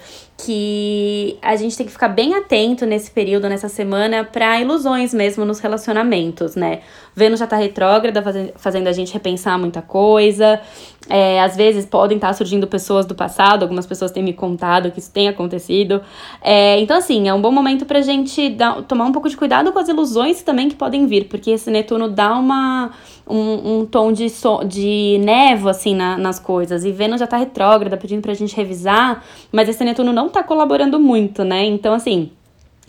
que 0.45 1.39
a 1.43 1.57
gente 1.57 1.77
tem 1.77 1.87
que 1.87 1.93
ficar 1.93 2.09
bem 2.09 2.35
atento 2.35 2.87
nesse 2.87 3.11
período, 3.11 3.49
nessa 3.49 3.69
semana, 3.69 4.25
para 4.25 4.61
ilusões 4.61 5.13
mesmo 5.13 5.45
nos 5.45 5.61
relacionamentos, 5.61 6.55
né? 6.55 6.81
Vênus 7.15 7.41
já 7.41 7.47
tá 7.47 7.57
retrógrada, 7.57 8.23
fazendo 8.57 8.89
a 8.89 8.93
gente 8.93 9.13
repensar 9.13 9.59
muita 9.59 9.83
coisa. 9.83 10.61
É, 11.09 11.41
às 11.41 11.57
vezes 11.57 11.85
podem 11.87 12.17
estar 12.17 12.29
tá 12.29 12.35
surgindo 12.35 12.67
pessoas 12.67 13.05
do 13.05 13.15
passado, 13.15 13.63
algumas 13.63 13.87
pessoas 13.87 14.11
têm 14.11 14.23
me 14.23 14.33
contado 14.33 14.91
que 14.91 15.01
isso 15.01 15.13
tem 15.13 15.29
acontecido. 15.29 16.01
É, 16.41 16.79
então, 16.81 16.97
assim, 16.97 17.29
é 17.29 17.35
um 17.35 17.41
bom 17.41 17.51
momento 17.51 17.85
pra 17.85 18.01
gente 18.01 18.51
dar, 18.51 18.83
tomar 18.83 19.07
um 19.07 19.13
pouco 19.13 19.29
de 19.29 19.37
cuidado 19.37 19.73
com 19.73 19.79
as 19.79 19.89
ilusões 19.89 20.43
também 20.43 20.69
que 20.69 20.77
podem 20.77 21.07
vir, 21.07 21.25
porque 21.25 21.51
esse 21.51 21.71
Netuno 21.71 22.09
dá 22.09 22.35
uma, 22.35 22.93
um, 23.31 23.81
um 23.81 23.87
tom 23.87 24.13
de, 24.13 24.29
so, 24.29 24.65
de 24.65 25.19
névoa, 25.23 25.71
assim, 25.71 25.95
na, 25.95 26.19
nas 26.19 26.39
coisas. 26.39 26.85
E 26.85 26.93
Vênus 26.93 27.21
já 27.21 27.27
tá 27.27 27.37
retrógrada, 27.37 27.97
pedindo 27.97 28.23
pra 28.23 28.35
gente 28.35 28.57
revisar, 28.57 29.25
mas 29.53 29.69
esse 29.69 29.85
Netuno 29.85 30.13
não 30.13 30.29
tá 30.29 30.43
colaborando 30.43 30.99
muito, 30.99 31.45
né? 31.45 31.65
Então, 31.65 31.95
assim. 31.95 32.31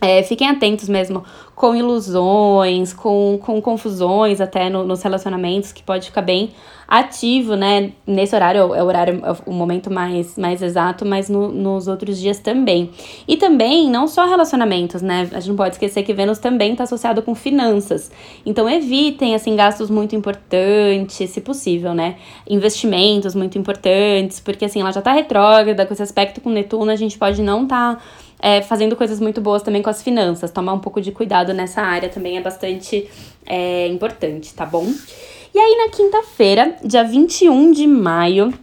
É, 0.04 0.24
fiquem 0.24 0.50
atentos 0.50 0.90
mesmo 0.90 1.24
com 1.54 1.76
ilusões, 1.76 2.92
com, 2.92 3.40
com 3.40 3.62
confusões 3.62 4.42
até 4.42 4.68
no, 4.68 4.84
nos 4.84 5.04
relacionamentos, 5.04 5.72
que 5.72 5.84
pode 5.84 6.08
ficar 6.08 6.24
bem 6.24 6.50
ativo, 6.88 7.56
né? 7.56 7.92
Nesse 8.06 8.36
horário 8.36 8.74
é 8.74 8.84
o 8.84 8.86
horário, 8.86 9.22
é 9.24 9.32
o 9.46 9.54
momento 9.54 9.94
mais, 9.94 10.36
mais 10.38 10.62
exato, 10.64 11.06
mas 11.06 11.30
no, 11.30 11.50
nos 11.50 11.88
outros 11.88 12.20
dias 12.20 12.40
também. 12.40 12.90
E 13.28 13.38
também, 13.38 13.92
não 13.92 14.08
só 14.08 14.26
relacionamentos, 14.26 15.04
né? 15.04 15.30
A 15.32 15.40
gente 15.40 15.50
não 15.50 15.56
pode 15.56 15.76
esquecer 15.76 16.02
que 16.02 16.14
Vênus 16.16 16.40
também 16.40 16.72
está 16.72 16.84
associado 16.84 17.22
com 17.22 17.36
finanças. 17.36 18.12
Então 18.44 18.68
evitem, 18.68 19.36
assim, 19.36 19.56
gastos 19.56 19.92
muito 19.92 20.16
importantes, 20.16 21.30
se 21.30 21.42
possível, 21.42 21.94
né? 21.94 22.16
Investimentos 22.50 23.36
muito 23.36 23.56
importantes, 23.56 24.40
porque 24.40 24.66
assim, 24.66 24.82
ela 24.82 24.92
já 24.92 25.02
tá 25.02 25.14
retrógrada, 25.14 25.86
com 25.86 25.94
esse 25.94 26.02
aspecto 26.02 26.42
com 26.42 26.50
Netuno, 26.50 26.90
a 26.90 26.96
gente 26.96 27.20
pode 27.20 27.42
não 27.44 27.64
estar. 27.64 27.98
Tá 27.98 28.02
é, 28.42 28.62
fazendo 28.62 28.96
coisas 28.96 29.20
muito 29.20 29.40
boas 29.40 29.62
também 29.62 29.82
com 29.82 29.90
as 29.90 30.02
finanças. 30.02 30.52
Tomar 30.52 30.74
um 30.74 30.80
pouco 30.80 31.00
de 31.00 31.12
cuidado 31.12 31.54
nessa 31.54 31.82
área 31.82 32.10
também 32.10 32.38
é 32.38 32.42
bastante 32.42 33.10
é, 33.46 33.88
importante, 33.88 34.54
tá 34.54 34.66
bom? 34.66 34.92
E 35.54 35.60
aí, 35.60 35.78
na 35.78 35.90
quinta-feira, 35.90 36.76
dia 36.84 37.04
21 37.04 37.72
de 37.72 37.86
maio, 37.86 38.54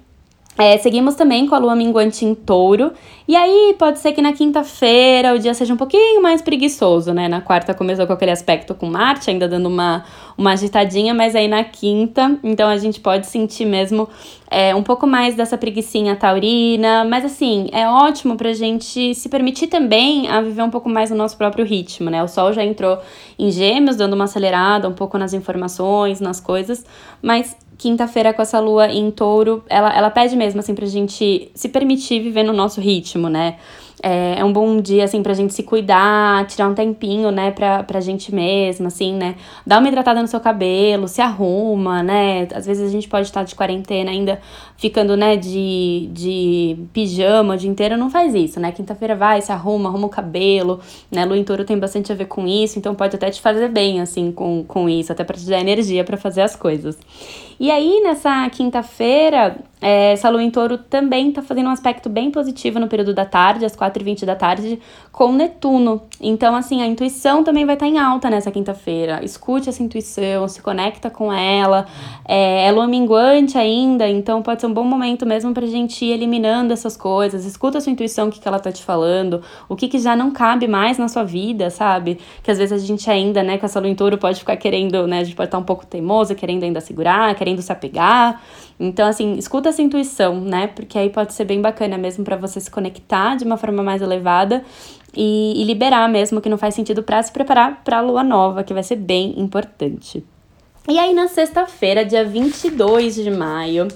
É, 0.58 0.76
seguimos 0.76 1.14
também 1.14 1.46
com 1.46 1.54
a 1.54 1.58
lua 1.58 1.76
minguante 1.76 2.24
em 2.24 2.34
touro. 2.34 2.92
E 3.28 3.36
aí, 3.36 3.76
pode 3.78 4.00
ser 4.00 4.10
que 4.10 4.20
na 4.20 4.32
quinta-feira 4.32 5.32
o 5.32 5.38
dia 5.38 5.54
seja 5.54 5.72
um 5.72 5.76
pouquinho 5.76 6.20
mais 6.20 6.42
preguiçoso, 6.42 7.14
né? 7.14 7.28
Na 7.28 7.40
quarta 7.40 7.72
começou 7.72 8.08
com 8.08 8.12
aquele 8.12 8.32
aspecto 8.32 8.74
com 8.74 8.86
Marte, 8.86 9.30
ainda 9.30 9.46
dando 9.46 9.68
uma, 9.68 10.04
uma 10.36 10.54
agitadinha, 10.54 11.14
mas 11.14 11.36
aí 11.36 11.46
na 11.46 11.62
quinta, 11.62 12.36
então 12.42 12.68
a 12.68 12.76
gente 12.76 12.98
pode 12.98 13.28
sentir 13.28 13.66
mesmo 13.66 14.08
é, 14.50 14.74
um 14.74 14.82
pouco 14.82 15.06
mais 15.06 15.36
dessa 15.36 15.56
preguiçinha 15.56 16.16
taurina. 16.16 17.04
Mas 17.04 17.24
assim, 17.24 17.68
é 17.70 17.88
ótimo 17.88 18.36
pra 18.36 18.52
gente 18.52 19.14
se 19.14 19.28
permitir 19.28 19.68
também 19.68 20.28
a 20.28 20.40
viver 20.40 20.62
um 20.62 20.70
pouco 20.70 20.88
mais 20.88 21.10
no 21.10 21.16
nosso 21.16 21.36
próprio 21.36 21.64
ritmo, 21.64 22.10
né? 22.10 22.20
O 22.20 22.26
Sol 22.26 22.52
já 22.52 22.64
entrou 22.64 22.98
em 23.38 23.48
gêmeos, 23.52 23.94
dando 23.94 24.14
uma 24.14 24.24
acelerada 24.24 24.88
um 24.88 24.94
pouco 24.94 25.16
nas 25.18 25.32
informações, 25.32 26.20
nas 26.20 26.40
coisas, 26.40 26.84
mas 27.22 27.56
quinta-feira 27.78 28.34
com 28.34 28.42
essa 28.42 28.58
lua 28.58 28.88
em 28.88 29.08
touro, 29.10 29.62
ela, 29.68 29.96
ela 29.96 30.10
pede 30.10 30.36
mesmo, 30.36 30.58
assim, 30.58 30.74
pra 30.74 30.84
gente 30.84 31.50
se 31.54 31.68
permitir 31.68 32.20
viver 32.20 32.42
no 32.42 32.52
nosso 32.52 32.80
ritmo, 32.80 33.28
né? 33.28 33.56
É, 34.02 34.38
é 34.38 34.44
um 34.44 34.52
bom 34.52 34.80
dia, 34.80 35.04
assim, 35.04 35.22
pra 35.22 35.34
gente 35.34 35.52
se 35.52 35.62
cuidar, 35.62 36.46
tirar 36.46 36.68
um 36.68 36.74
tempinho, 36.74 37.30
né, 37.30 37.50
pra, 37.50 37.82
pra 37.82 38.00
gente 38.00 38.32
mesma, 38.32 38.88
assim, 38.88 39.14
né? 39.14 39.34
Dar 39.66 39.78
uma 39.78 39.88
hidratada 39.88 40.20
no 40.20 40.28
seu 40.28 40.40
cabelo, 40.40 41.08
se 41.08 41.20
arruma, 41.20 42.02
né? 42.02 42.46
Às 42.54 42.66
vezes 42.66 42.88
a 42.88 42.92
gente 42.92 43.08
pode 43.08 43.26
estar 43.26 43.42
de 43.42 43.54
quarentena 43.54 44.10
ainda 44.10 44.40
ficando, 44.76 45.16
né, 45.16 45.36
de, 45.36 46.08
de 46.12 46.76
pijama 46.92 47.54
o 47.54 47.56
dia 47.56 47.70
inteiro, 47.70 47.96
não 47.96 48.10
faz 48.10 48.34
isso, 48.34 48.60
né? 48.60 48.70
Quinta-feira 48.70 49.16
vai, 49.16 49.40
se 49.40 49.50
arruma, 49.50 49.88
arruma 49.88 50.06
o 50.06 50.10
cabelo, 50.10 50.80
né? 51.10 51.24
Lua 51.24 51.36
em 51.36 51.44
touro 51.44 51.64
tem 51.64 51.78
bastante 51.78 52.12
a 52.12 52.14
ver 52.14 52.26
com 52.26 52.46
isso, 52.46 52.78
então 52.78 52.94
pode 52.94 53.16
até 53.16 53.30
te 53.30 53.40
fazer 53.40 53.68
bem, 53.68 54.00
assim, 54.00 54.30
com, 54.30 54.64
com 54.64 54.88
isso, 54.88 55.10
até 55.12 55.24
pra 55.24 55.36
te 55.36 55.44
dar 55.46 55.60
energia 55.60 56.04
para 56.04 56.16
fazer 56.16 56.42
as 56.42 56.54
coisas. 56.54 56.96
E 57.60 57.70
aí, 57.72 58.00
nessa 58.04 58.48
quinta-feira, 58.50 59.56
é, 59.80 60.12
essa 60.12 60.28
lua 60.28 60.42
em 60.42 60.50
touro 60.50 60.76
também 60.76 61.30
tá 61.30 61.40
fazendo 61.42 61.66
um 61.66 61.72
aspecto 61.72 62.08
bem 62.08 62.30
positivo 62.30 62.80
no 62.80 62.88
período 62.88 63.14
da 63.14 63.24
tarde, 63.24 63.64
às 63.64 63.76
4h20 63.76 64.24
da 64.24 64.34
tarde, 64.34 64.80
com 65.12 65.32
Netuno. 65.32 66.02
Então, 66.20 66.54
assim, 66.54 66.82
a 66.82 66.86
intuição 66.86 67.44
também 67.44 67.64
vai 67.64 67.76
estar 67.76 67.86
tá 67.86 67.90
em 67.90 67.98
alta 67.98 68.28
nessa 68.28 68.50
quinta-feira. 68.50 69.24
Escute 69.24 69.68
essa 69.68 69.82
intuição, 69.82 70.48
se 70.48 70.60
conecta 70.60 71.10
com 71.10 71.32
ela. 71.32 71.86
É, 72.26 72.66
é 72.66 72.72
lua 72.72 72.86
minguante 72.86 73.56
ainda, 73.56 74.08
então 74.08 74.42
pode 74.42 74.60
ser 74.60 74.66
um 74.66 74.72
bom 74.72 74.84
momento 74.84 75.24
mesmo 75.24 75.52
pra 75.54 75.66
gente 75.66 76.04
ir 76.04 76.12
eliminando 76.12 76.72
essas 76.72 76.96
coisas. 76.96 77.44
Escuta 77.44 77.78
a 77.78 77.80
sua 77.80 77.92
intuição, 77.92 78.28
o 78.28 78.30
que, 78.30 78.40
que 78.40 78.48
ela 78.48 78.58
tá 78.58 78.72
te 78.72 78.82
falando, 78.82 79.42
o 79.68 79.76
que, 79.76 79.88
que 79.88 79.98
já 79.98 80.16
não 80.16 80.30
cabe 80.30 80.66
mais 80.66 80.98
na 80.98 81.08
sua 81.08 81.22
vida, 81.22 81.70
sabe? 81.70 82.18
Que 82.42 82.50
às 82.50 82.58
vezes 82.58 82.82
a 82.82 82.86
gente 82.86 83.08
ainda, 83.10 83.42
né, 83.42 83.58
com 83.58 83.66
essa 83.66 83.78
lua 83.78 83.88
em 83.88 83.94
touro 83.94 84.18
pode 84.18 84.40
ficar 84.40 84.56
querendo, 84.56 85.06
né, 85.06 85.20
a 85.20 85.24
gente 85.24 85.36
pode 85.36 85.48
estar 85.48 85.58
tá 85.58 85.62
um 85.62 85.66
pouco 85.66 85.86
teimosa, 85.86 86.34
querendo 86.34 86.64
ainda 86.64 86.80
segurar, 86.80 87.34
querendo 87.36 87.47
querendo 87.48 87.62
se 87.62 87.72
apegar. 87.72 88.42
Então, 88.78 89.08
assim, 89.08 89.34
escuta 89.34 89.70
essa 89.70 89.82
intuição, 89.82 90.40
né? 90.40 90.68
Porque 90.68 90.98
aí 90.98 91.10
pode 91.10 91.32
ser 91.32 91.44
bem 91.44 91.60
bacana 91.60 91.96
mesmo 91.96 92.24
para 92.24 92.36
você 92.36 92.60
se 92.60 92.70
conectar 92.70 93.36
de 93.36 93.44
uma 93.44 93.56
forma 93.56 93.82
mais 93.82 94.02
elevada 94.02 94.62
e, 95.16 95.60
e 95.60 95.64
liberar 95.64 96.08
mesmo 96.08 96.40
que 96.40 96.48
não 96.48 96.58
faz 96.58 96.74
sentido 96.74 97.02
para 97.02 97.22
se 97.22 97.32
preparar 97.32 97.82
para 97.82 97.98
a 97.98 98.00
lua 98.00 98.22
nova, 98.22 98.62
que 98.62 98.74
vai 98.74 98.82
ser 98.82 98.96
bem 98.96 99.34
importante. 99.40 100.22
E 100.88 100.98
aí, 100.98 101.12
na 101.12 101.28
sexta-feira, 101.28 102.04
dia 102.04 102.24
22 102.24 103.16
de 103.16 103.30
maio, 103.30 103.88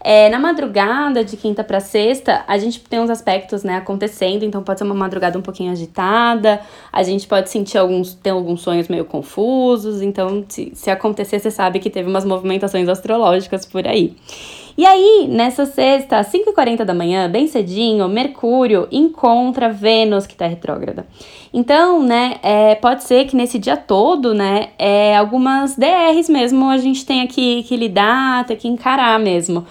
é, 0.00 0.28
na 0.28 0.38
madrugada 0.38 1.24
de 1.24 1.36
quinta 1.36 1.64
para 1.64 1.80
sexta, 1.80 2.44
a 2.46 2.56
gente 2.58 2.80
tem 2.80 3.00
uns 3.00 3.10
aspectos, 3.10 3.64
né, 3.64 3.76
acontecendo, 3.76 4.44
então 4.44 4.62
pode 4.62 4.78
ser 4.78 4.84
uma 4.84 4.94
madrugada 4.94 5.38
um 5.38 5.42
pouquinho 5.42 5.72
agitada, 5.72 6.60
a 6.92 7.02
gente 7.02 7.26
pode 7.26 7.50
sentir 7.50 7.78
alguns, 7.78 8.14
ter 8.14 8.30
alguns 8.30 8.60
sonhos 8.60 8.88
meio 8.88 9.04
confusos, 9.04 10.02
então 10.02 10.44
se, 10.48 10.72
se 10.74 10.90
acontecer, 10.90 11.38
você 11.38 11.50
sabe 11.50 11.78
que 11.78 11.90
teve 11.90 12.08
umas 12.08 12.24
movimentações 12.24 12.88
astrológicas 12.88 13.66
por 13.66 13.86
aí. 13.86 14.16
E 14.78 14.86
aí, 14.86 15.26
nessa 15.28 15.66
sexta, 15.66 16.18
às 16.18 16.30
5h40 16.30 16.84
da 16.84 16.94
manhã, 16.94 17.28
bem 17.28 17.48
cedinho, 17.48 18.08
Mercúrio 18.08 18.86
encontra 18.92 19.72
Vênus, 19.72 20.24
que 20.24 20.34
está 20.34 20.46
retrógrada. 20.46 21.04
Então, 21.52 22.00
né, 22.00 22.36
é, 22.44 22.76
pode 22.76 23.02
ser 23.02 23.26
que 23.26 23.34
nesse 23.34 23.58
dia 23.58 23.76
todo, 23.76 24.32
né, 24.32 24.68
é, 24.78 25.16
algumas 25.16 25.74
DRs 25.74 26.28
mesmo 26.28 26.70
a 26.70 26.78
gente 26.78 27.04
tenha 27.04 27.26
que, 27.26 27.64
que 27.64 27.76
lidar, 27.76 28.46
ter 28.46 28.54
que 28.54 28.68
encarar 28.68 29.18
mesmo. 29.18 29.66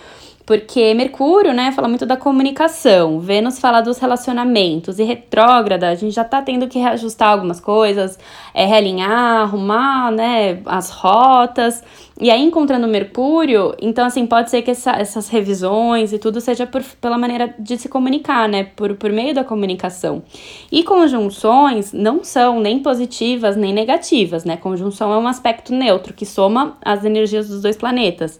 Porque 0.47 0.93
Mercúrio, 0.93 1.53
né, 1.53 1.73
fala 1.73 1.89
muito 1.89 2.05
da 2.05 2.15
comunicação, 2.15 3.19
Vênus 3.19 3.59
fala 3.59 3.81
dos 3.81 3.97
relacionamentos, 3.97 4.97
e 4.97 5.03
retrógrada, 5.03 5.89
a 5.89 5.93
gente 5.93 6.15
já 6.15 6.23
tá 6.23 6.41
tendo 6.41 6.69
que 6.69 6.79
reajustar 6.79 7.31
algumas 7.31 7.59
coisas, 7.59 8.17
é, 8.53 8.65
realinhar, 8.65 9.41
arrumar, 9.41 10.09
né, 10.09 10.61
as 10.65 10.89
rotas. 10.89 11.83
E 12.17 12.31
aí, 12.31 12.41
encontrando 12.41 12.87
Mercúrio, 12.87 13.75
então, 13.81 14.05
assim, 14.05 14.25
pode 14.25 14.49
ser 14.49 14.61
que 14.61 14.71
essa, 14.71 14.91
essas 14.91 15.27
revisões 15.27 16.13
e 16.13 16.17
tudo 16.17 16.39
seja 16.39 16.65
por, 16.65 16.81
pela 17.01 17.17
maneira 17.17 17.53
de 17.59 17.77
se 17.77 17.89
comunicar, 17.89 18.47
né, 18.47 18.63
por, 18.73 18.95
por 18.95 19.11
meio 19.11 19.35
da 19.35 19.43
comunicação. 19.43 20.23
E 20.71 20.81
conjunções 20.81 21.91
não 21.91 22.23
são 22.23 22.61
nem 22.61 22.79
positivas 22.79 23.57
nem 23.57 23.73
negativas, 23.73 24.45
né, 24.45 24.55
conjunção 24.55 25.11
é 25.11 25.17
um 25.17 25.27
aspecto 25.27 25.73
neutro 25.73 26.13
que 26.13 26.25
soma 26.25 26.77
as 26.81 27.03
energias 27.03 27.49
dos 27.49 27.61
dois 27.61 27.75
planetas. 27.75 28.39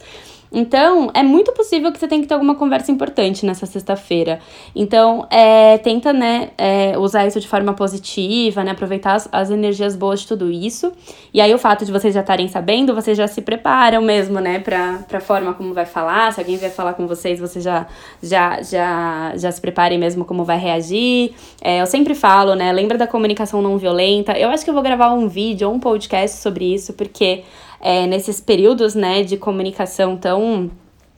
Então, 0.51 1.11
é 1.13 1.21
muito 1.21 1.51
possível 1.51 1.91
que 1.91 1.99
você 1.99 2.07
tenha 2.07 2.21
que 2.21 2.27
ter 2.27 2.33
alguma 2.33 2.55
conversa 2.55 2.91
importante 2.91 3.45
nessa 3.45 3.65
sexta-feira. 3.65 4.39
Então, 4.75 5.27
é, 5.29 5.77
tenta, 5.77 6.13
né, 6.13 6.49
é, 6.57 6.97
usar 6.97 7.27
isso 7.27 7.39
de 7.39 7.47
forma 7.47 7.73
positiva, 7.73 8.63
né, 8.63 8.71
aproveitar 8.71 9.15
as, 9.15 9.29
as, 9.31 9.49
energias 9.49 9.95
boas 9.95 10.21
de 10.21 10.27
tudo 10.27 10.49
isso. 10.49 10.91
E 11.33 11.41
aí, 11.41 11.53
o 11.53 11.57
fato 11.57 11.85
de 11.85 11.91
vocês 11.91 12.13
já 12.13 12.21
estarem 12.21 12.47
sabendo, 12.47 12.95
vocês 12.95 13.17
já 13.17 13.27
se 13.27 13.41
preparam 13.41 14.01
mesmo, 14.01 14.39
né, 14.39 14.59
pra, 14.59 14.99
pra 15.07 15.19
forma 15.19 15.53
como 15.53 15.73
vai 15.73 15.85
falar. 15.85 16.31
Se 16.33 16.39
alguém 16.39 16.57
vier 16.57 16.71
falar 16.71 16.93
com 16.93 17.07
vocês, 17.07 17.39
vocês 17.39 17.63
já, 17.63 17.85
já, 18.21 18.61
já, 18.61 19.33
já 19.35 19.51
se 19.51 19.59
preparem 19.59 19.97
mesmo 19.97 20.23
como 20.23 20.43
vai 20.43 20.57
reagir. 20.57 21.33
É, 21.61 21.81
eu 21.81 21.85
sempre 21.85 22.15
falo, 22.15 22.55
né, 22.55 22.71
lembra 22.71 22.97
da 22.97 23.07
comunicação 23.07 23.61
não 23.61 23.77
violenta. 23.77 24.37
Eu 24.37 24.49
acho 24.49 24.63
que 24.63 24.69
eu 24.69 24.73
vou 24.73 24.83
gravar 24.83 25.11
um 25.11 25.27
vídeo 25.27 25.67
ou 25.67 25.75
um 25.75 25.79
podcast 25.79 26.37
sobre 26.37 26.73
isso, 26.73 26.93
porque 26.93 27.43
é, 27.79 28.07
nesses 28.07 28.41
períodos, 28.41 28.95
né, 28.95 29.23
de 29.23 29.37
comunicação 29.37 30.17
tão 30.17 30.71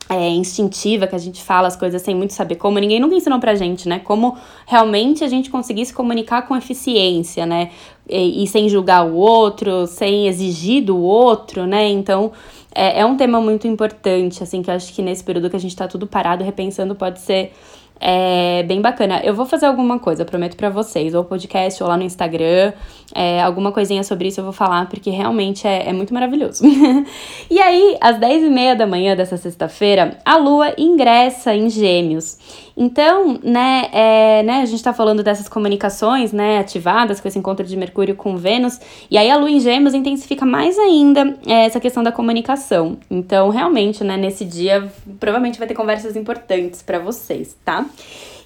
é, 0.09 0.27
instintiva, 0.29 1.05
que 1.05 1.15
a 1.15 1.19
gente 1.19 1.43
fala 1.43 1.67
as 1.67 1.75
coisas 1.75 2.01
sem 2.01 2.15
muito 2.15 2.33
saber 2.33 2.55
como, 2.55 2.79
ninguém 2.79 2.99
nunca 2.99 3.15
ensinou 3.15 3.39
pra 3.39 3.53
gente, 3.53 3.87
né? 3.87 3.99
Como 3.99 4.35
realmente 4.65 5.23
a 5.23 5.27
gente 5.27 5.51
conseguir 5.51 5.85
se 5.85 5.93
comunicar 5.93 6.47
com 6.47 6.57
eficiência, 6.57 7.45
né? 7.45 7.69
E, 8.09 8.43
e 8.43 8.47
sem 8.47 8.67
julgar 8.67 9.05
o 9.05 9.15
outro, 9.15 9.85
sem 9.85 10.27
exigir 10.27 10.83
do 10.83 10.97
outro, 10.97 11.67
né? 11.67 11.87
Então, 11.87 12.31
é, 12.73 13.01
é 13.01 13.05
um 13.05 13.15
tema 13.15 13.39
muito 13.39 13.67
importante, 13.67 14.41
assim, 14.41 14.63
que 14.63 14.71
eu 14.71 14.73
acho 14.73 14.91
que 14.93 15.03
nesse 15.03 15.23
período 15.23 15.47
que 15.47 15.55
a 15.55 15.59
gente 15.59 15.75
tá 15.75 15.87
tudo 15.87 16.07
parado, 16.07 16.43
repensando, 16.43 16.95
pode 16.95 17.19
ser 17.19 17.53
é 17.99 18.63
bem 18.63 18.81
bacana. 18.81 19.21
Eu 19.23 19.33
vou 19.33 19.45
fazer 19.45 19.65
alguma 19.65 19.99
coisa, 19.99 20.23
prometo 20.23 20.55
para 20.55 20.69
vocês, 20.69 21.13
ou 21.13 21.23
podcast, 21.23 21.81
ou 21.83 21.89
lá 21.89 21.97
no 21.97 22.03
Instagram, 22.03 22.73
é, 23.13 23.41
alguma 23.41 23.71
coisinha 23.71 24.03
sobre 24.03 24.27
isso 24.27 24.39
eu 24.39 24.43
vou 24.43 24.53
falar, 24.53 24.87
porque 24.87 25.09
realmente 25.09 25.67
é, 25.67 25.89
é 25.89 25.93
muito 25.93 26.13
maravilhoso. 26.13 26.63
e 27.49 27.59
aí, 27.59 27.97
às 27.99 28.19
10 28.19 28.43
e 28.43 28.49
meia 28.49 28.75
da 28.75 28.85
manhã 28.85 29.15
dessa 29.15 29.35
sexta-feira, 29.35 30.17
a 30.23 30.37
Lua 30.37 30.73
ingressa 30.77 31.53
em 31.53 31.69
Gêmeos. 31.69 32.37
Então, 32.77 33.37
né, 33.43 33.89
é, 33.91 34.43
né, 34.43 34.61
a 34.61 34.65
gente 34.65 34.81
tá 34.81 34.93
falando 34.93 35.21
dessas 35.21 35.49
comunicações, 35.49 36.31
né, 36.31 36.59
ativadas 36.59 37.19
com 37.19 37.27
esse 37.27 37.37
encontro 37.37 37.65
de 37.65 37.75
Mercúrio 37.75 38.15
com 38.15 38.37
Vênus, 38.37 38.79
e 39.11 39.17
aí 39.17 39.29
a 39.29 39.35
Lua 39.35 39.51
em 39.51 39.59
Gêmeos 39.59 39.93
intensifica 39.93 40.45
mais 40.45 40.79
ainda 40.79 41.37
é, 41.45 41.65
essa 41.65 41.79
questão 41.79 42.03
da 42.03 42.11
comunicação. 42.11 42.97
Então, 43.11 43.49
realmente, 43.49 44.03
né, 44.03 44.15
nesse 44.15 44.45
dia, 44.45 44.89
provavelmente 45.19 45.59
vai 45.59 45.67
ter 45.67 45.73
conversas 45.73 46.15
importantes 46.15 46.81
para 46.81 46.99
vocês, 46.99 47.57
tá? 47.65 47.85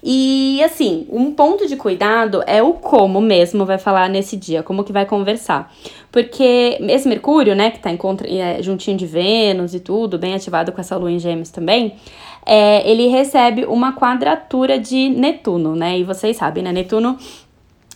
E 0.05 0.61
assim, 0.61 1.07
um 1.09 1.31
ponto 1.31 1.65
de 1.65 1.77
cuidado 1.77 2.43
é 2.45 2.61
o 2.61 2.73
como 2.73 3.21
mesmo 3.21 3.65
vai 3.65 3.77
falar 3.77 4.09
nesse 4.09 4.35
dia, 4.35 4.61
como 4.61 4.83
que 4.83 4.91
vai 4.91 5.05
conversar. 5.05 5.73
Porque 6.11 6.77
esse 6.81 7.07
Mercúrio, 7.07 7.55
né, 7.55 7.71
que 7.71 7.79
tá 7.79 7.89
em 7.89 7.95
contra, 7.95 8.27
é, 8.29 8.61
juntinho 8.61 8.97
de 8.97 9.05
Vênus 9.05 9.73
e 9.73 9.79
tudo, 9.79 10.19
bem 10.19 10.35
ativado 10.35 10.73
com 10.73 10.81
essa 10.81 10.97
lua 10.97 11.09
em 11.09 11.19
Gêmeos 11.19 11.51
também, 11.51 11.95
é, 12.45 12.89
ele 12.89 13.07
recebe 13.07 13.63
uma 13.65 13.93
quadratura 13.93 14.77
de 14.77 15.07
Netuno, 15.07 15.75
né? 15.75 15.97
E 15.97 16.03
vocês 16.03 16.35
sabem, 16.35 16.61
né? 16.61 16.73
Netuno 16.73 17.17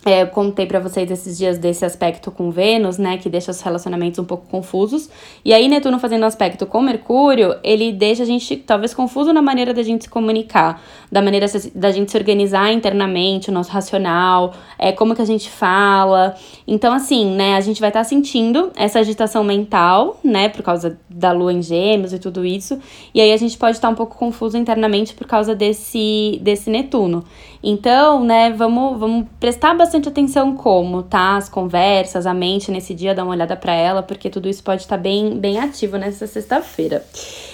é, 0.08 0.22
eu 0.22 0.28
contei 0.28 0.66
para 0.66 0.80
vocês 0.80 1.12
esses 1.12 1.38
dias 1.38 1.58
desse 1.58 1.84
aspecto 1.84 2.32
com 2.32 2.50
Vênus, 2.50 2.98
né, 2.98 3.18
que 3.18 3.30
deixa 3.30 3.52
os 3.52 3.60
relacionamentos 3.60 4.18
um 4.20 4.24
pouco 4.24 4.48
confusos. 4.48 5.10
E 5.44 5.54
aí, 5.54 5.68
Netuno 5.68 6.00
fazendo 6.00 6.24
aspecto 6.24 6.66
com 6.66 6.82
Mercúrio, 6.82 7.56
ele 7.62 7.92
deixa 7.92 8.24
a 8.24 8.26
gente 8.26 8.56
talvez 8.56 8.94
confuso 8.94 9.34
na 9.34 9.42
maneira 9.42 9.74
da 9.74 9.84
gente 9.84 10.06
se 10.06 10.10
comunicar, 10.10 10.82
da 11.12 11.22
maneira 11.22 11.46
da 11.76 11.92
gente 11.92 12.10
se 12.10 12.18
organizar 12.18 12.72
internamente, 12.72 13.50
o 13.50 13.54
nosso 13.54 13.70
racional, 13.70 14.54
é, 14.80 14.94
como 14.94 15.14
que 15.14 15.22
a 15.22 15.26
gente 15.26 15.50
fala. 15.50 16.36
Então, 16.66 16.94
assim, 16.94 17.30
né, 17.36 17.56
a 17.56 17.62
gente 17.62 17.82
vai 17.82 17.90
estar 17.90 18.00
tá 18.00 18.06
sentindo 18.06 18.72
essa 18.78 19.00
agitação 19.00 19.44
mental, 19.44 20.20
né, 20.24 20.48
por 20.48 20.64
causa 20.64 20.98
da 21.10 21.34
lua 21.34 21.52
em 21.52 21.62
gêmeos 21.62 22.14
e 22.14 22.20
tudo 22.20 22.46
isso. 22.46 22.80
E 23.14 23.20
aí 23.20 23.34
a 23.34 23.38
gente 23.38 23.58
pode 23.58 23.76
estar 23.76 23.90
tá 23.90 23.92
um 23.92 23.96
pouco 23.96 24.16
confuso 24.18 24.58
internamente 24.58 25.14
por 25.14 25.28
causa 25.28 25.54
desse, 25.54 26.40
desse 26.42 26.70
Netuno. 26.70 27.26
Então, 27.62 28.24
né, 28.24 28.52
vamos, 28.52 29.00
vamos 29.00 29.28
prestar 29.40 29.74
bastante 29.76 30.08
atenção 30.08 30.56
como, 30.56 31.04
tá? 31.04 31.38
As 31.38 31.50
conversas, 31.50 32.26
a 32.26 32.34
mente 32.34 32.72
nesse 32.72 32.94
dia, 32.94 33.16
dar 33.16 33.24
uma 33.24 33.34
olhada 33.34 33.56
para 33.56 33.74
ela, 33.74 34.04
porque 34.04 34.30
tudo 34.30 34.48
isso 34.48 34.64
pode 34.64 34.82
estar 34.82 34.98
tá 34.98 35.02
bem, 35.02 35.38
bem 35.38 35.60
ativo 35.60 35.98
nessa 35.98 36.28
sexta-feira. 36.28 37.04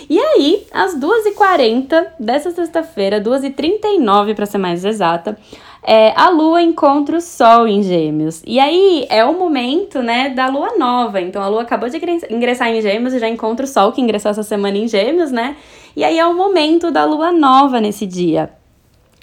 E 0.10 0.20
aí, 0.20 0.68
às 0.72 0.96
2h40 0.96 2.08
dessa 2.20 2.52
sexta-feira, 2.52 3.22
2h39 3.22 4.36
para 4.36 4.46
ser 4.46 4.58
mais 4.58 4.84
exata, 4.84 5.38
é, 5.86 6.14
a 6.16 6.30
lua 6.30 6.62
encontra 6.62 7.18
o 7.18 7.22
sol 7.22 7.68
em 7.68 7.84
gêmeos. 7.84 8.42
E 8.46 8.60
aí 8.60 9.06
é 9.10 9.24
o 9.26 9.38
momento, 9.38 10.02
né, 10.02 10.30
da 10.30 10.48
lua 10.48 10.78
nova. 10.78 11.20
Então 11.20 11.42
a 11.42 11.48
lua 11.48 11.62
acabou 11.64 11.90
de 11.90 11.98
ingressar 12.30 12.70
em 12.70 12.82
gêmeos 12.82 13.14
e 13.14 13.20
já 13.20 13.28
encontra 13.28 13.66
o 13.66 13.70
sol 13.70 13.92
que 13.92 14.02
ingressou 14.02 14.32
essa 14.32 14.44
semana 14.44 14.78
em 14.78 14.88
gêmeos, 14.88 15.32
né? 15.32 15.58
E 15.96 16.04
aí 16.04 16.18
é 16.18 16.26
o 16.26 16.34
momento 16.34 16.90
da 16.90 17.04
lua 17.04 17.32
nova 17.32 17.82
nesse 17.82 18.06
dia. 18.06 18.50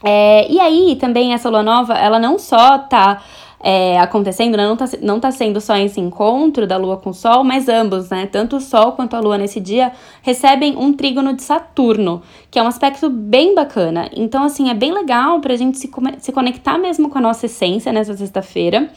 É, 0.02 0.50
e 0.50 0.58
aí 0.58 0.96
também 0.96 1.34
essa 1.34 1.48
lua 1.48 1.62
nova, 1.62 1.94
ela 1.94 2.18
não 2.18 2.38
só 2.38 2.78
tá 2.78 3.22
é, 3.62 3.98
acontecendo, 3.98 4.56
né? 4.56 4.66
não, 4.66 4.76
tá, 4.76 4.86
não 5.02 5.20
tá 5.20 5.30
sendo 5.30 5.60
só 5.60 5.76
esse 5.76 6.00
encontro 6.00 6.66
da 6.66 6.78
Lua 6.78 6.96
com 6.96 7.10
o 7.10 7.14
Sol, 7.14 7.44
mas 7.44 7.68
ambos, 7.68 8.08
né? 8.08 8.26
Tanto 8.26 8.56
o 8.56 8.60
Sol 8.60 8.92
quanto 8.92 9.14
a 9.14 9.20
Lua 9.20 9.36
nesse 9.36 9.60
dia 9.60 9.92
recebem 10.22 10.76
um 10.76 10.94
trígono 10.94 11.34
de 11.34 11.42
Saturno, 11.42 12.22
que 12.50 12.58
é 12.58 12.62
um 12.62 12.66
aspecto 12.66 13.10
bem 13.10 13.54
bacana. 13.54 14.08
Então, 14.16 14.44
assim, 14.44 14.70
é 14.70 14.74
bem 14.74 14.92
legal 14.92 15.40
pra 15.40 15.56
gente 15.56 15.76
se, 15.76 15.90
se 16.18 16.32
conectar 16.32 16.78
mesmo 16.78 17.10
com 17.10 17.18
a 17.18 17.20
nossa 17.20 17.46
essência 17.46 17.92
nessa 17.92 18.16
sexta-feira 18.16 18.90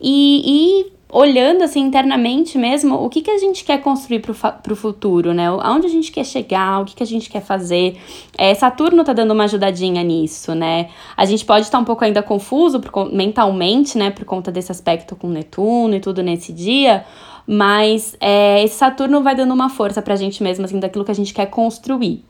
e, 0.00 0.82
e 0.84 0.97
olhando 1.10 1.62
assim 1.64 1.80
internamente 1.80 2.58
mesmo 2.58 2.94
o 2.94 3.08
que, 3.08 3.22
que 3.22 3.30
a 3.30 3.38
gente 3.38 3.64
quer 3.64 3.80
construir 3.80 4.20
para 4.20 4.72
o 4.72 4.76
futuro, 4.76 5.32
né? 5.32 5.46
Aonde 5.46 5.86
a 5.86 5.90
gente 5.90 6.12
quer 6.12 6.24
chegar, 6.24 6.82
o 6.82 6.84
que, 6.84 6.94
que 6.94 7.02
a 7.02 7.06
gente 7.06 7.30
quer 7.30 7.40
fazer. 7.40 7.96
É, 8.36 8.54
Saturno 8.54 9.02
tá 9.02 9.12
dando 9.12 9.32
uma 9.32 9.44
ajudadinha 9.44 10.02
nisso, 10.02 10.54
né? 10.54 10.90
A 11.16 11.24
gente 11.24 11.44
pode 11.44 11.64
estar 11.64 11.78
um 11.78 11.84
pouco 11.84 12.04
ainda 12.04 12.22
confuso 12.22 12.80
por, 12.80 13.12
mentalmente, 13.12 13.96
né? 13.96 14.10
Por 14.10 14.24
conta 14.24 14.52
desse 14.52 14.70
aspecto 14.70 15.16
com 15.16 15.28
Netuno 15.28 15.94
e 15.94 16.00
tudo 16.00 16.22
nesse 16.22 16.52
dia, 16.52 17.04
mas 17.50 18.14
é, 18.20 18.62
esse 18.62 18.74
Saturno 18.74 19.22
vai 19.22 19.34
dando 19.34 19.54
uma 19.54 19.70
força 19.70 20.02
pra 20.02 20.16
gente 20.16 20.42
mesmo, 20.42 20.66
assim, 20.66 20.78
daquilo 20.78 21.02
que 21.02 21.10
a 21.10 21.14
gente 21.14 21.32
quer 21.32 21.46
construir. 21.46 22.22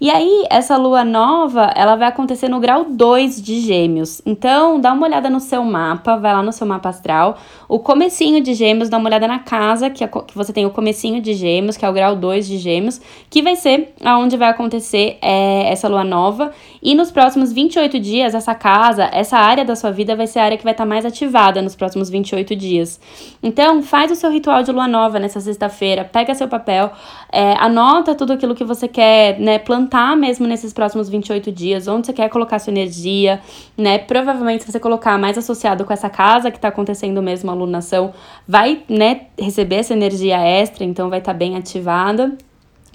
E 0.00 0.08
aí, 0.08 0.46
essa 0.48 0.76
lua 0.76 1.04
nova, 1.04 1.72
ela 1.74 1.96
vai 1.96 2.06
acontecer 2.06 2.48
no 2.48 2.60
grau 2.60 2.84
2 2.84 3.42
de 3.42 3.60
Gêmeos. 3.60 4.22
Então, 4.24 4.80
dá 4.80 4.92
uma 4.92 5.06
olhada 5.06 5.28
no 5.28 5.40
seu 5.40 5.64
mapa, 5.64 6.16
vai 6.16 6.32
lá 6.32 6.40
no 6.40 6.52
seu 6.52 6.66
mapa 6.66 6.88
astral. 6.88 7.36
O 7.68 7.80
comecinho 7.80 8.40
de 8.40 8.54
Gêmeos, 8.54 8.88
dá 8.88 8.96
uma 8.96 9.08
olhada 9.08 9.26
na 9.26 9.40
casa, 9.40 9.90
que, 9.90 10.04
é, 10.04 10.06
que 10.06 10.36
você 10.36 10.52
tem 10.52 10.64
o 10.64 10.70
comecinho 10.70 11.20
de 11.20 11.34
Gêmeos, 11.34 11.76
que 11.76 11.84
é 11.84 11.90
o 11.90 11.92
grau 11.92 12.14
2 12.14 12.46
de 12.46 12.56
Gêmeos, 12.56 13.00
que 13.28 13.42
vai 13.42 13.56
ser 13.56 13.92
aonde 14.04 14.36
vai 14.36 14.50
acontecer 14.50 15.18
é, 15.20 15.68
essa 15.68 15.88
lua 15.88 16.04
nova. 16.04 16.52
E 16.80 16.94
nos 16.94 17.10
próximos 17.10 17.52
28 17.52 17.98
dias, 17.98 18.34
essa 18.36 18.54
casa, 18.54 19.10
essa 19.12 19.36
área 19.36 19.64
da 19.64 19.74
sua 19.74 19.90
vida 19.90 20.14
vai 20.14 20.28
ser 20.28 20.38
a 20.38 20.44
área 20.44 20.56
que 20.56 20.64
vai 20.64 20.72
estar 20.72 20.86
mais 20.86 21.04
ativada 21.04 21.60
nos 21.60 21.74
próximos 21.74 22.08
28 22.08 22.54
dias. 22.54 23.00
Então, 23.42 23.82
faz 23.82 24.12
o 24.12 24.14
seu 24.14 24.30
ritual 24.30 24.59
de 24.62 24.72
lua 24.72 24.86
nova 24.88 25.18
nessa 25.18 25.40
sexta-feira, 25.40 26.04
pega 26.04 26.34
seu 26.34 26.48
papel, 26.48 26.90
é, 27.32 27.52
anota 27.54 28.14
tudo 28.14 28.32
aquilo 28.32 28.54
que 28.54 28.64
você 28.64 28.86
quer, 28.86 29.38
né, 29.38 29.58
plantar 29.58 30.16
mesmo 30.16 30.46
nesses 30.46 30.72
próximos 30.72 31.08
28 31.08 31.50
dias, 31.52 31.88
onde 31.88 32.06
você 32.06 32.12
quer 32.12 32.28
colocar 32.28 32.58
sua 32.58 32.70
energia, 32.70 33.40
né, 33.76 33.98
provavelmente 33.98 34.64
se 34.64 34.72
você 34.72 34.80
colocar 34.80 35.18
mais 35.18 35.36
associado 35.36 35.84
com 35.84 35.92
essa 35.92 36.08
casa 36.08 36.50
que 36.50 36.58
está 36.58 36.68
acontecendo 36.68 37.22
mesmo 37.22 37.50
a 37.50 37.54
lunação, 37.54 38.12
vai, 38.46 38.82
né, 38.88 39.22
receber 39.38 39.76
essa 39.76 39.92
energia 39.92 40.38
extra, 40.38 40.84
então 40.84 41.10
vai 41.10 41.18
estar 41.18 41.32
tá 41.32 41.38
bem 41.38 41.56
ativada. 41.56 42.36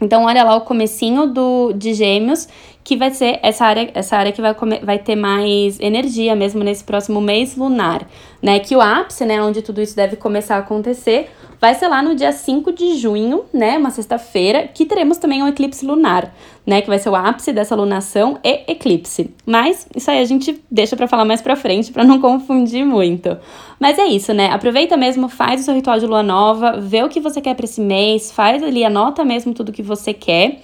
Então, 0.02 0.26
olha 0.26 0.44
lá 0.44 0.56
o 0.56 0.62
comecinho 0.62 1.28
do, 1.28 1.72
de 1.72 1.94
gêmeos, 1.94 2.50
que 2.84 2.98
vai 2.98 3.12
ser 3.12 3.40
essa 3.42 3.66
área, 3.66 3.90
essa 3.94 4.18
área 4.18 4.32
que 4.32 4.42
vai, 4.42 4.54
vai 4.84 5.00
ter 5.00 5.16
mais 5.16 5.80
energia 5.80 6.36
mesmo 6.36 6.64
nesse 6.64 6.84
próximo 6.84 7.22
mês 7.22 7.56
lunar, 7.56 8.08
né? 8.42 8.60
Que 8.60 8.76
o 8.76 8.82
ápice, 8.82 9.26
né, 9.26 9.42
onde 9.42 9.62
tudo 9.62 9.82
isso 9.82 9.96
deve 9.96 10.18
começar 10.18 10.58
a 10.58 10.60
acontecer, 10.60 11.32
vai 11.66 11.74
ser 11.74 11.88
lá 11.88 12.00
no 12.00 12.14
dia 12.14 12.32
5 12.32 12.72
de 12.74 12.96
junho, 12.96 13.46
né, 13.52 13.76
uma 13.76 13.90
sexta-feira, 13.90 14.70
que 14.72 14.86
teremos 14.86 15.18
também 15.18 15.42
um 15.42 15.48
eclipse 15.48 15.84
lunar, 15.84 16.32
né, 16.64 16.80
que 16.80 16.88
vai 16.88 17.00
ser 17.00 17.10
o 17.10 17.16
ápice 17.16 17.52
dessa 17.52 17.76
lunação 17.76 18.38
e 18.44 18.72
eclipse. 18.72 19.34
Mas 19.44 19.88
isso 19.96 20.12
aí 20.12 20.20
a 20.20 20.26
gente 20.26 20.62
deixa 20.70 20.96
para 20.96 21.08
falar 21.08 21.26
mais 21.26 21.42
para 21.42 21.56
frente 21.56 21.92
para 21.92 22.04
não 22.04 22.22
confundir 22.22 22.86
muito. 22.86 23.36
Mas 23.80 23.98
é 23.98 24.06
isso, 24.06 24.32
né? 24.32 24.52
Aproveita 24.52 24.96
mesmo, 24.96 25.28
faz 25.28 25.62
o 25.62 25.64
seu 25.64 25.74
ritual 25.74 25.98
de 25.98 26.06
lua 26.06 26.22
nova, 26.22 26.80
vê 26.80 27.04
o 27.04 27.10
que 27.10 27.20
você 27.20 27.42
quer 27.42 27.56
para 27.56 27.66
esse 27.66 27.82
mês, 27.82 28.32
faz 28.32 28.62
ali, 28.62 28.86
anota 28.86 29.25
mesmo 29.25 29.51
tudo 29.51 29.72
que 29.72 29.82
você 29.82 30.14
quer. 30.14 30.62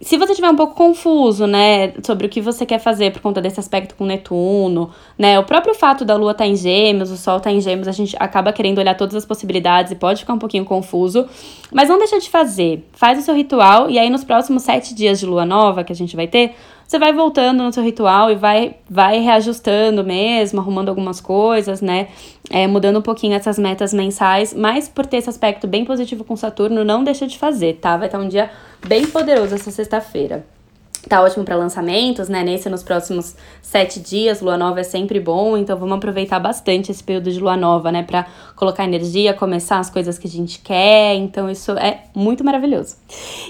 Se 0.00 0.16
você 0.16 0.32
tiver 0.32 0.48
um 0.48 0.54
pouco 0.54 0.74
confuso, 0.74 1.44
né, 1.44 1.92
sobre 2.04 2.26
o 2.26 2.28
que 2.28 2.40
você 2.40 2.64
quer 2.64 2.78
fazer 2.78 3.12
por 3.12 3.20
conta 3.20 3.40
desse 3.40 3.58
aspecto 3.58 3.96
com 3.96 4.04
Netuno, 4.04 4.90
né, 5.18 5.38
o 5.40 5.44
próprio 5.44 5.74
fato 5.74 6.04
da 6.04 6.14
Lua 6.14 6.30
estar 6.30 6.44
tá 6.44 6.48
em 6.48 6.54
Gêmeos, 6.54 7.10
o 7.10 7.16
Sol 7.16 7.38
estar 7.38 7.50
tá 7.50 7.56
em 7.56 7.60
Gêmeos, 7.60 7.88
a 7.88 7.92
gente 7.92 8.16
acaba 8.18 8.52
querendo 8.52 8.78
olhar 8.78 8.96
todas 8.96 9.16
as 9.16 9.26
possibilidades 9.26 9.90
e 9.90 9.96
pode 9.96 10.20
ficar 10.20 10.34
um 10.34 10.38
pouquinho 10.38 10.64
confuso, 10.64 11.26
mas 11.72 11.88
não 11.88 11.98
deixa 11.98 12.20
de 12.20 12.30
fazer. 12.30 12.88
Faz 12.92 13.18
o 13.18 13.22
seu 13.22 13.34
ritual 13.34 13.90
e 13.90 13.98
aí 13.98 14.08
nos 14.08 14.22
próximos 14.22 14.62
sete 14.62 14.94
dias 14.94 15.18
de 15.18 15.26
Lua 15.26 15.44
Nova 15.44 15.82
que 15.82 15.92
a 15.92 15.96
gente 15.96 16.14
vai 16.14 16.28
ter, 16.28 16.54
você 16.88 16.98
vai 16.98 17.12
voltando 17.12 17.62
no 17.62 17.70
seu 17.70 17.82
ritual 17.82 18.30
e 18.30 18.34
vai, 18.34 18.76
vai 18.88 19.20
reajustando 19.20 20.02
mesmo, 20.02 20.58
arrumando 20.58 20.88
algumas 20.88 21.20
coisas, 21.20 21.82
né? 21.82 22.08
É, 22.50 22.66
mudando 22.66 22.98
um 22.98 23.02
pouquinho 23.02 23.34
essas 23.34 23.58
metas 23.58 23.92
mensais, 23.92 24.54
mas 24.54 24.88
por 24.88 25.04
ter 25.04 25.18
esse 25.18 25.28
aspecto 25.28 25.66
bem 25.66 25.84
positivo 25.84 26.24
com 26.24 26.34
Saturno, 26.34 26.82
não 26.82 27.04
deixa 27.04 27.26
de 27.26 27.38
fazer, 27.38 27.74
tá? 27.74 27.96
Vai 27.96 28.08
estar 28.08 28.18
um 28.18 28.28
dia 28.28 28.50
bem 28.86 29.06
poderoso 29.06 29.54
essa 29.54 29.70
sexta-feira. 29.70 30.46
Tá 31.06 31.22
ótimo 31.22 31.44
para 31.44 31.54
lançamentos, 31.54 32.28
né? 32.28 32.42
Nesse 32.42 32.68
nos 32.68 32.82
próximos 32.82 33.36
sete 33.62 34.00
dias, 34.00 34.40
lua 34.40 34.58
nova 34.58 34.80
é 34.80 34.82
sempre 34.82 35.20
bom, 35.20 35.56
então 35.56 35.76
vamos 35.76 35.96
aproveitar 35.96 36.40
bastante 36.40 36.90
esse 36.90 37.04
período 37.04 37.30
de 37.30 37.38
lua 37.38 37.56
nova, 37.56 37.92
né? 37.92 38.02
Para 38.02 38.26
colocar 38.56 38.84
energia, 38.84 39.32
começar 39.32 39.78
as 39.78 39.88
coisas 39.88 40.18
que 40.18 40.26
a 40.26 40.30
gente 40.30 40.58
quer, 40.58 41.14
então 41.14 41.48
isso 41.48 41.72
é 41.72 42.04
muito 42.14 42.44
maravilhoso. 42.44 42.96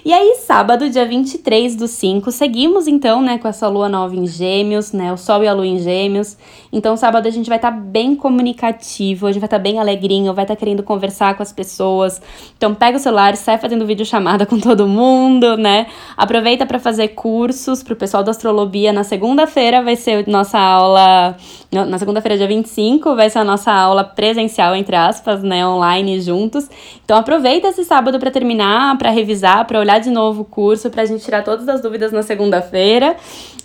E 0.04 0.12
aí, 0.12 0.36
sábado, 0.36 0.90
dia 0.90 1.06
23 1.06 1.74
do 1.74 1.88
5, 1.88 2.30
seguimos 2.30 2.86
então, 2.86 3.22
né, 3.22 3.38
com 3.38 3.48
essa 3.48 3.66
lua 3.66 3.88
nova 3.88 4.14
em 4.14 4.26
Gêmeos, 4.26 4.92
né? 4.92 5.12
O 5.12 5.16
Sol 5.16 5.42
e 5.42 5.48
a 5.48 5.52
Lua 5.52 5.66
em 5.66 5.78
Gêmeos. 5.78 6.36
Então, 6.70 6.96
sábado 6.96 7.26
a 7.26 7.30
gente 7.30 7.48
vai 7.48 7.58
estar 7.58 7.72
tá 7.72 7.76
bem 7.76 8.14
comunicativo, 8.14 9.26
a 9.26 9.32
gente 9.32 9.40
vai 9.40 9.46
estar 9.46 9.56
tá 9.56 9.62
bem 9.62 9.78
alegrinho, 9.78 10.34
vai 10.34 10.44
estar 10.44 10.54
tá 10.54 10.58
querendo 10.58 10.82
conversar 10.82 11.34
com 11.34 11.42
as 11.42 11.52
pessoas. 11.52 12.20
Então, 12.56 12.74
pega 12.74 12.98
o 12.98 13.00
celular, 13.00 13.34
sai 13.36 13.56
fazendo 13.56 13.86
vídeo 13.86 14.04
chamada 14.04 14.44
com 14.46 14.60
todo 14.60 14.86
mundo, 14.86 15.56
né? 15.56 15.86
Aproveita 16.16 16.66
para 16.66 16.78
fazer 16.78 17.08
curso 17.08 17.47
cursos 17.48 17.82
para 17.82 17.94
o 17.94 17.96
pessoal 17.96 18.22
da 18.22 18.30
astrolobia. 18.30 18.92
Na 18.92 19.02
segunda-feira 19.04 19.82
vai 19.82 19.96
ser 19.96 20.26
nossa 20.28 20.58
aula. 20.58 21.34
Na 21.72 21.98
segunda-feira, 21.98 22.36
dia 22.36 22.46
25, 22.46 23.14
vai 23.14 23.30
ser 23.30 23.38
a 23.38 23.44
nossa 23.44 23.72
aula 23.72 24.04
presencial, 24.04 24.74
entre 24.74 24.94
aspas, 24.94 25.42
né? 25.42 25.66
Online 25.66 26.20
juntos. 26.20 26.68
Então 27.02 27.16
aproveita 27.16 27.68
esse 27.68 27.84
sábado 27.84 28.18
para 28.18 28.30
terminar, 28.30 28.98
para 28.98 29.10
revisar, 29.10 29.66
para 29.66 29.80
olhar 29.80 29.98
de 29.98 30.10
novo 30.10 30.42
o 30.42 30.44
curso, 30.44 30.90
para 30.90 31.02
a 31.02 31.06
gente 31.06 31.24
tirar 31.24 31.42
todas 31.42 31.66
as 31.68 31.80
dúvidas 31.80 32.12
na 32.12 32.22
segunda-feira. 32.22 33.16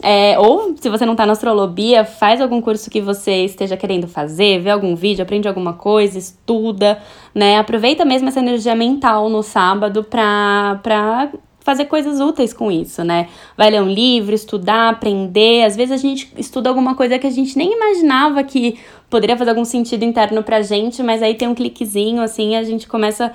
É, 0.02 0.40
ou 0.40 0.76
se 0.80 0.90
você 0.90 1.06
não 1.06 1.14
está 1.14 1.26
na 1.26 1.34
astrolobia, 1.34 2.06
faz 2.06 2.40
algum 2.40 2.62
curso 2.62 2.90
que 2.90 3.02
você 3.02 3.46
esteja 3.46 3.76
querendo 3.76 4.08
fazer, 4.08 4.60
vê 4.60 4.70
algum 4.70 4.96
vídeo, 4.96 5.24
aprende 5.24 5.48
alguma 5.48 5.74
coisa, 5.74 6.18
estuda, 6.18 7.00
né? 7.36 7.58
Aproveita 7.58 8.06
mesmo 8.06 8.30
essa 8.30 8.40
energia 8.40 8.76
mental 8.76 9.30
no 9.30 9.44
sábado 9.44 10.04
para 10.04 11.32
fazer 11.64 11.86
coisas 11.86 12.20
úteis 12.20 12.54
com 12.54 12.72
isso, 12.72 13.04
né? 13.04 13.30
Vai 13.58 13.72
ler 13.72 13.82
um 13.82 13.88
livro, 13.88 14.36
estudar, 14.36 14.90
aprender. 14.90 15.64
Às 15.64 15.76
vezes 15.76 15.92
a 15.92 15.98
gente 15.98 16.32
estuda 16.38 16.70
alguma 16.70 16.94
coisa 16.94 17.18
que 17.18 17.26
a 17.26 17.32
gente 17.32 17.58
nem 17.58 17.74
imaginava 17.74 18.44
que 18.44 18.78
poderia 19.10 19.38
fazer 19.38 19.52
algum 19.52 19.66
sentido 19.66 20.04
interno 20.04 20.44
pra 20.44 20.62
gente, 20.62 21.02
mas 21.02 21.24
aí 21.24 21.36
tem 21.36 21.48
um 21.48 21.56
cliquezinho 21.56 22.22
assim, 22.22 22.56
a 22.56 22.64
gente 22.64 22.88
começa 22.88 23.32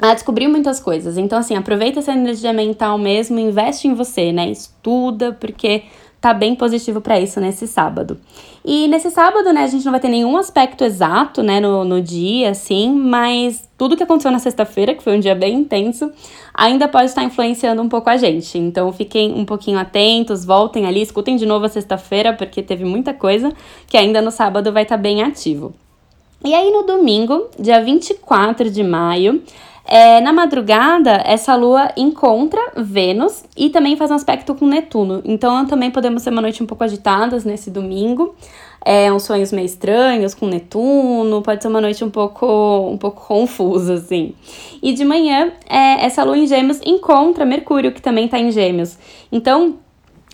a 0.00 0.14
descobrir 0.14 0.48
muitas 0.48 0.80
coisas. 0.80 1.18
Então 1.18 1.38
assim, 1.38 1.54
aproveita 1.54 1.98
essa 1.98 2.12
energia 2.12 2.52
mental 2.52 2.96
mesmo, 2.96 3.38
investe 3.38 3.86
em 3.86 3.94
você, 3.94 4.32
né? 4.32 4.50
Estuda, 4.50 5.32
porque 5.32 5.82
tá 6.20 6.32
bem 6.32 6.54
positivo 6.54 7.02
para 7.02 7.20
isso 7.20 7.38
nesse 7.40 7.66
sábado. 7.66 8.18
E 8.64 8.88
nesse 8.88 9.10
sábado, 9.10 9.52
né, 9.52 9.64
a 9.64 9.66
gente 9.66 9.84
não 9.84 9.92
vai 9.92 10.00
ter 10.00 10.08
nenhum 10.08 10.38
aspecto 10.38 10.84
exato, 10.84 11.42
né, 11.42 11.60
no, 11.60 11.84
no 11.84 12.00
dia, 12.00 12.48
assim, 12.50 12.90
mas 12.90 13.68
tudo 13.76 13.94
que 13.94 14.02
aconteceu 14.02 14.30
na 14.30 14.38
sexta-feira, 14.38 14.94
que 14.94 15.02
foi 15.02 15.14
um 15.14 15.20
dia 15.20 15.34
bem 15.34 15.54
intenso, 15.54 16.10
ainda 16.54 16.88
pode 16.88 17.06
estar 17.06 17.22
influenciando 17.22 17.82
um 17.82 17.90
pouco 17.90 18.08
a 18.08 18.16
gente. 18.16 18.56
Então 18.56 18.90
fiquem 18.90 19.34
um 19.34 19.44
pouquinho 19.44 19.78
atentos, 19.78 20.46
voltem 20.46 20.86
ali, 20.86 21.02
escutem 21.02 21.36
de 21.36 21.44
novo 21.44 21.66
a 21.66 21.68
sexta-feira, 21.68 22.32
porque 22.32 22.62
teve 22.62 22.86
muita 22.86 23.12
coisa 23.12 23.52
que 23.86 23.98
ainda 23.98 24.22
no 24.22 24.30
sábado 24.30 24.72
vai 24.72 24.84
estar 24.84 24.96
bem 24.96 25.22
ativo. 25.22 25.74
E 26.42 26.54
aí 26.54 26.70
no 26.70 26.84
domingo, 26.84 27.48
dia 27.58 27.82
24 27.82 28.70
de 28.70 28.82
maio, 28.82 29.42
é, 29.86 30.20
na 30.20 30.32
madrugada, 30.32 31.22
essa 31.26 31.54
lua 31.54 31.92
encontra 31.96 32.60
Vênus 32.76 33.44
e 33.56 33.68
também 33.68 33.96
faz 33.96 34.10
um 34.10 34.14
aspecto 34.14 34.54
com 34.54 34.66
Netuno. 34.66 35.20
Então, 35.24 35.66
também 35.66 35.90
podemos 35.90 36.22
ter 36.22 36.30
uma 36.30 36.40
noite 36.40 36.62
um 36.62 36.66
pouco 36.66 36.84
agitadas 36.84 37.44
nesse 37.44 37.70
domingo. 37.70 38.34
É, 38.82 39.12
uns 39.12 39.22
sonhos 39.22 39.52
meio 39.52 39.66
estranhos 39.66 40.34
com 40.34 40.46
Netuno, 40.46 41.42
pode 41.42 41.62
ser 41.62 41.68
uma 41.68 41.80
noite 41.80 42.04
um 42.04 42.10
pouco, 42.10 42.90
um 42.90 42.98
pouco 42.98 43.26
confusa, 43.26 43.94
assim. 43.94 44.34
E 44.82 44.92
de 44.92 45.04
manhã, 45.04 45.52
é, 45.68 46.04
essa 46.04 46.22
lua 46.22 46.36
em 46.36 46.46
Gêmeos 46.46 46.80
encontra 46.84 47.44
Mercúrio, 47.44 47.92
que 47.92 48.02
também 48.02 48.26
está 48.26 48.38
em 48.38 48.50
Gêmeos. 48.50 48.98
Então, 49.32 49.76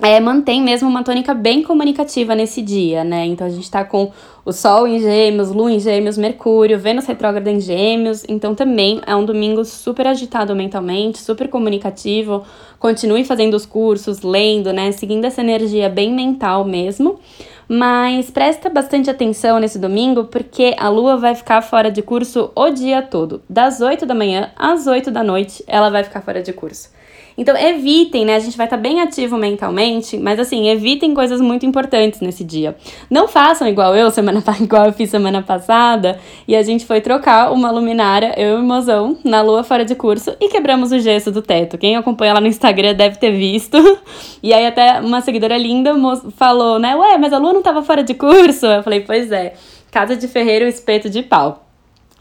é, 0.03 0.19
mantém 0.21 0.63
mesmo 0.63 0.89
uma 0.89 1.03
tônica 1.03 1.35
bem 1.35 1.63
comunicativa 1.63 2.35
nesse 2.35 2.63
dia, 2.63 3.05
né? 3.05 3.27
Então 3.27 3.47
a 3.47 3.51
gente 3.51 3.71
tá 3.71 3.85
com 3.85 4.11
o 4.45 4.53
Sol 4.53 4.87
em 4.87 4.99
Gêmeos, 4.99 5.51
Lua 5.51 5.71
em 5.71 5.79
Gêmeos, 5.79 6.17
Mercúrio, 6.17 6.79
Vênus 6.79 7.07
retrógrada 7.07 7.51
em 7.51 7.61
Gêmeos, 7.61 8.25
então 8.29 8.55
também 8.55 9.01
é 9.07 9.15
um 9.15 9.25
domingo 9.25 9.65
super 9.65 10.07
agitado 10.07 10.57
mentalmente, 10.57 11.19
super 11.19 11.49
comunicativo. 11.49 12.45
Continue 12.79 13.25
fazendo 13.25 13.55
os 13.55 13.67
cursos, 13.67 14.23
lendo, 14.23 14.73
né? 14.73 14.91
Seguindo 14.93 15.25
essa 15.27 15.43
energia 15.43 15.89
bem 15.89 16.13
mental 16.13 16.65
mesmo. 16.65 17.21
Mas 17.69 18.31
presta 18.31 18.69
bastante 18.69 19.09
atenção 19.09 19.61
nesse 19.61 19.79
domingo, 19.79 20.25
porque 20.25 20.75
a 20.77 20.89
lua 20.89 21.17
vai 21.17 21.37
ficar 21.37 21.63
fora 21.63 21.89
de 21.89 22.03
curso 22.03 22.51
o 22.57 22.71
dia 22.71 23.01
todo. 23.01 23.43
Das 23.49 23.81
8 23.81 24.05
da 24.05 24.15
manhã 24.15 24.51
às 24.57 24.89
8 24.89 25.11
da 25.11 25.23
noite, 25.23 25.63
ela 25.69 25.89
vai 25.89 26.03
ficar 26.03 26.21
fora 26.21 26.43
de 26.43 26.53
curso. 26.53 26.91
Então, 27.37 27.57
evitem, 27.57 28.25
né? 28.25 28.37
A 28.37 28.39
gente 28.41 28.57
vai 28.57 28.67
estar 28.67 28.77
tá 28.77 28.83
bem 28.83 29.01
ativo 29.01 29.37
mentalmente, 29.37 30.17
mas 30.17 30.39
assim, 30.39 30.69
evitem 30.69 31.15
coisas 31.15 31.41
muito 31.41 31.65
importantes 31.65 32.21
nesse 32.21 32.45
dia. 32.45 32.77
Não 33.09 33.29
façam 33.29 33.69
igual 33.69 33.95
eu, 33.95 34.11
semana 34.11 34.43
igual 34.61 34.87
eu 34.87 34.93
fiz 34.93 35.11
semana 35.11 35.43
passada, 35.43 36.19
e 36.47 36.57
a 36.57 36.63
gente 36.63 36.85
foi 36.85 37.01
trocar 37.01 37.53
uma 37.53 37.71
luminária, 37.71 38.35
eu 38.37 38.59
e 38.59 38.61
o 38.61 38.65
mozão, 38.65 39.19
na 39.25 39.43
lua 39.43 39.63
fora 39.63 39.85
de 39.85 39.95
curso 39.95 40.35
e 40.41 40.49
quebramos 40.49 40.93
o 40.93 40.99
gesso 40.99 41.31
do 41.31 41.43
teto. 41.43 41.79
Quem 41.79 41.97
acompanha 41.97 42.35
lá 42.35 42.41
no 42.41 42.47
Instagram 42.47 42.95
deve 42.95 43.17
ter 43.19 43.33
visto. 43.33 43.79
E 44.43 44.55
aí 44.55 44.67
até 44.67 45.01
uma 45.01 45.21
seguidora 45.21 45.59
linda 45.59 45.95
falou, 46.35 46.79
né? 46.79 46.97
Ué, 46.97 47.19
mas 47.19 47.31
a 47.31 47.37
lua 47.37 47.53
não 47.53 47.61
tava 47.61 47.83
fora 47.83 48.03
de 48.03 48.15
curso? 48.15 48.65
Eu 48.65 48.83
falei, 48.83 49.01
pois 49.01 49.31
é. 49.31 49.53
Casa 49.91 50.17
de 50.17 50.27
ferreiro, 50.27 50.67
espeto 50.67 51.11
de 51.11 51.23
pau. 51.23 51.70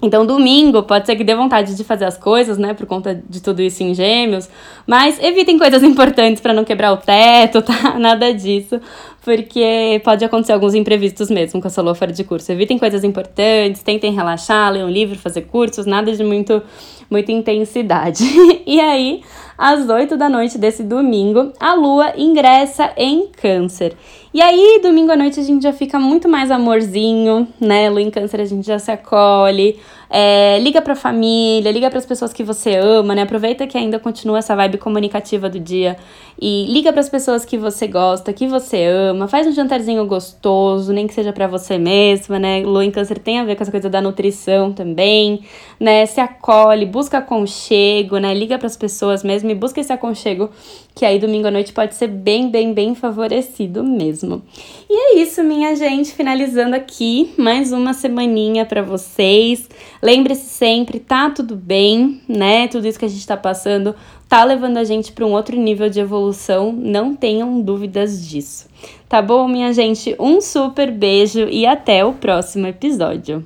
Então, 0.01 0.25
domingo 0.25 0.83
pode 0.83 1.05
ser 1.05 1.15
que 1.15 1.23
dê 1.25 1.35
vontade 1.35 1.75
de 1.75 1.83
fazer 1.83 2.05
as 2.05 2.17
coisas, 2.17 2.57
né, 2.57 2.73
por 2.73 2.85
conta 2.85 3.21
de 3.27 3.41
tudo 3.41 3.61
isso 3.61 3.83
em 3.83 3.93
gêmeos, 3.93 4.49
mas 4.87 5.21
evitem 5.21 5.57
coisas 5.57 5.83
importantes 5.83 6.41
para 6.41 6.53
não 6.53 6.63
quebrar 6.63 6.93
o 6.93 6.97
teto, 6.97 7.61
tá? 7.61 7.95
Nada 7.99 8.33
disso, 8.33 8.79
porque 9.21 10.01
pode 10.03 10.23
acontecer 10.23 10.53
alguns 10.53 10.73
imprevistos 10.73 11.29
mesmo 11.29 11.61
com 11.61 11.67
a 11.67 11.71
sua 11.71 11.83
lua 11.83 11.95
fora 11.95 12.13
de 12.13 12.23
curso. 12.23 12.49
Evitem 12.51 12.77
coisas 12.77 13.03
importantes, 13.03 13.83
tentem 13.83 14.13
relaxar, 14.13 14.71
ler 14.71 14.85
um 14.85 14.89
livro, 14.89 15.19
fazer 15.19 15.41
cursos, 15.41 15.85
nada 15.85 16.11
de 16.13 16.23
muito, 16.23 16.61
muita 17.09 17.33
intensidade. 17.33 18.23
e 18.65 18.79
aí, 18.79 19.21
às 19.59 19.89
8 19.89 20.15
da 20.15 20.29
noite 20.29 20.57
desse 20.57 20.83
domingo, 20.83 21.51
a 21.59 21.73
lua 21.73 22.13
ingressa 22.15 22.93
em 22.95 23.27
Câncer. 23.27 23.93
E 24.33 24.41
aí, 24.41 24.79
domingo 24.81 25.11
à 25.11 25.17
noite, 25.17 25.37
a 25.37 25.43
gente 25.43 25.63
já 25.63 25.73
fica 25.73 25.99
muito 25.99 26.29
mais 26.29 26.49
amorzinho, 26.49 27.45
né? 27.59 27.89
Lua 27.89 28.01
em 28.01 28.09
Câncer, 28.09 28.39
a 28.39 28.45
gente 28.45 28.65
já 28.65 28.79
se 28.79 28.89
acolhe. 28.89 29.77
É, 30.11 30.57
liga 30.59 30.81
pra 30.81 30.95
família, 30.95 31.71
liga 31.71 31.87
para 31.87 31.99
as 31.99 32.05
pessoas 32.05 32.33
que 32.33 32.43
você 32.43 32.75
ama, 32.75 33.13
né? 33.13 33.21
Aproveita 33.21 33.67
que 33.67 33.77
ainda 33.77 33.99
continua 33.99 34.39
essa 34.39 34.55
vibe 34.55 34.79
comunicativa 34.79 35.47
do 35.47 35.59
dia 35.59 35.97
e 36.41 36.65
liga 36.67 36.91
para 36.91 37.01
as 37.01 37.09
pessoas 37.09 37.45
que 37.45 37.57
você 37.57 37.85
gosta, 37.87 38.33
que 38.33 38.47
você 38.47 38.85
ama. 38.85 39.27
Faz 39.27 39.45
um 39.45 39.51
jantarzinho 39.51 40.03
gostoso, 40.07 40.91
nem 40.91 41.05
que 41.05 41.13
seja 41.13 41.31
para 41.31 41.45
você 41.45 41.77
mesma, 41.77 42.39
né? 42.39 42.61
Lua 42.61 42.83
em 42.83 42.89
Câncer 42.89 43.19
tem 43.19 43.39
a 43.39 43.43
ver 43.43 43.55
com 43.55 43.61
essa 43.61 43.71
coisa 43.71 43.89
da 43.89 44.01
nutrição 44.01 44.73
também, 44.73 45.43
né? 45.79 46.05
Se 46.07 46.19
acolhe, 46.19 46.87
busca 46.87 47.19
aconchego, 47.19 48.17
né? 48.17 48.33
Liga 48.33 48.57
para 48.57 48.67
as 48.67 48.77
pessoas 48.77 49.23
mesmo 49.23 49.51
e 49.51 49.55
busca 49.55 49.79
esse 49.79 49.93
aconchego, 49.93 50.49
que 50.99 51.05
aí 51.05 51.17
domingo 51.17 51.47
à 51.47 51.51
noite 51.51 51.71
pode 51.71 51.95
ser 51.95 52.07
bem, 52.07 52.49
bem, 52.49 52.73
bem 52.73 52.93
favorecido 52.93 53.81
mesmo. 53.81 54.43
E 54.89 54.93
é 54.93 55.21
isso, 55.21 55.41
minha 55.41 55.73
gente, 55.73 56.11
finalizando 56.11 56.75
aqui 56.75 57.33
mais 57.37 57.71
uma 57.71 57.93
semaninha 57.93 58.65
para 58.65 58.81
vocês. 58.81 59.69
Lembre-se 60.03 60.49
sempre, 60.49 60.99
tá 60.99 61.29
tudo 61.29 61.55
bem, 61.55 62.19
né? 62.27 62.67
Tudo 62.67 62.85
isso 62.85 62.99
que 62.99 63.05
a 63.05 63.09
gente 63.09 63.25
tá 63.25 63.37
passando 63.37 63.95
tá 64.27 64.43
levando 64.43 64.75
a 64.75 64.83
gente 64.83 65.13
para 65.13 65.25
um 65.25 65.31
outro 65.31 65.55
nível 65.55 65.89
de 65.89 66.01
evolução, 66.01 66.73
não 66.73 67.15
tenham 67.15 67.61
dúvidas 67.61 68.27
disso. 68.27 68.67
Tá 69.07 69.21
bom, 69.21 69.47
minha 69.47 69.71
gente? 69.71 70.13
Um 70.19 70.41
super 70.41 70.91
beijo 70.91 71.47
e 71.49 71.65
até 71.65 72.03
o 72.03 72.11
próximo 72.11 72.67
episódio. 72.67 73.45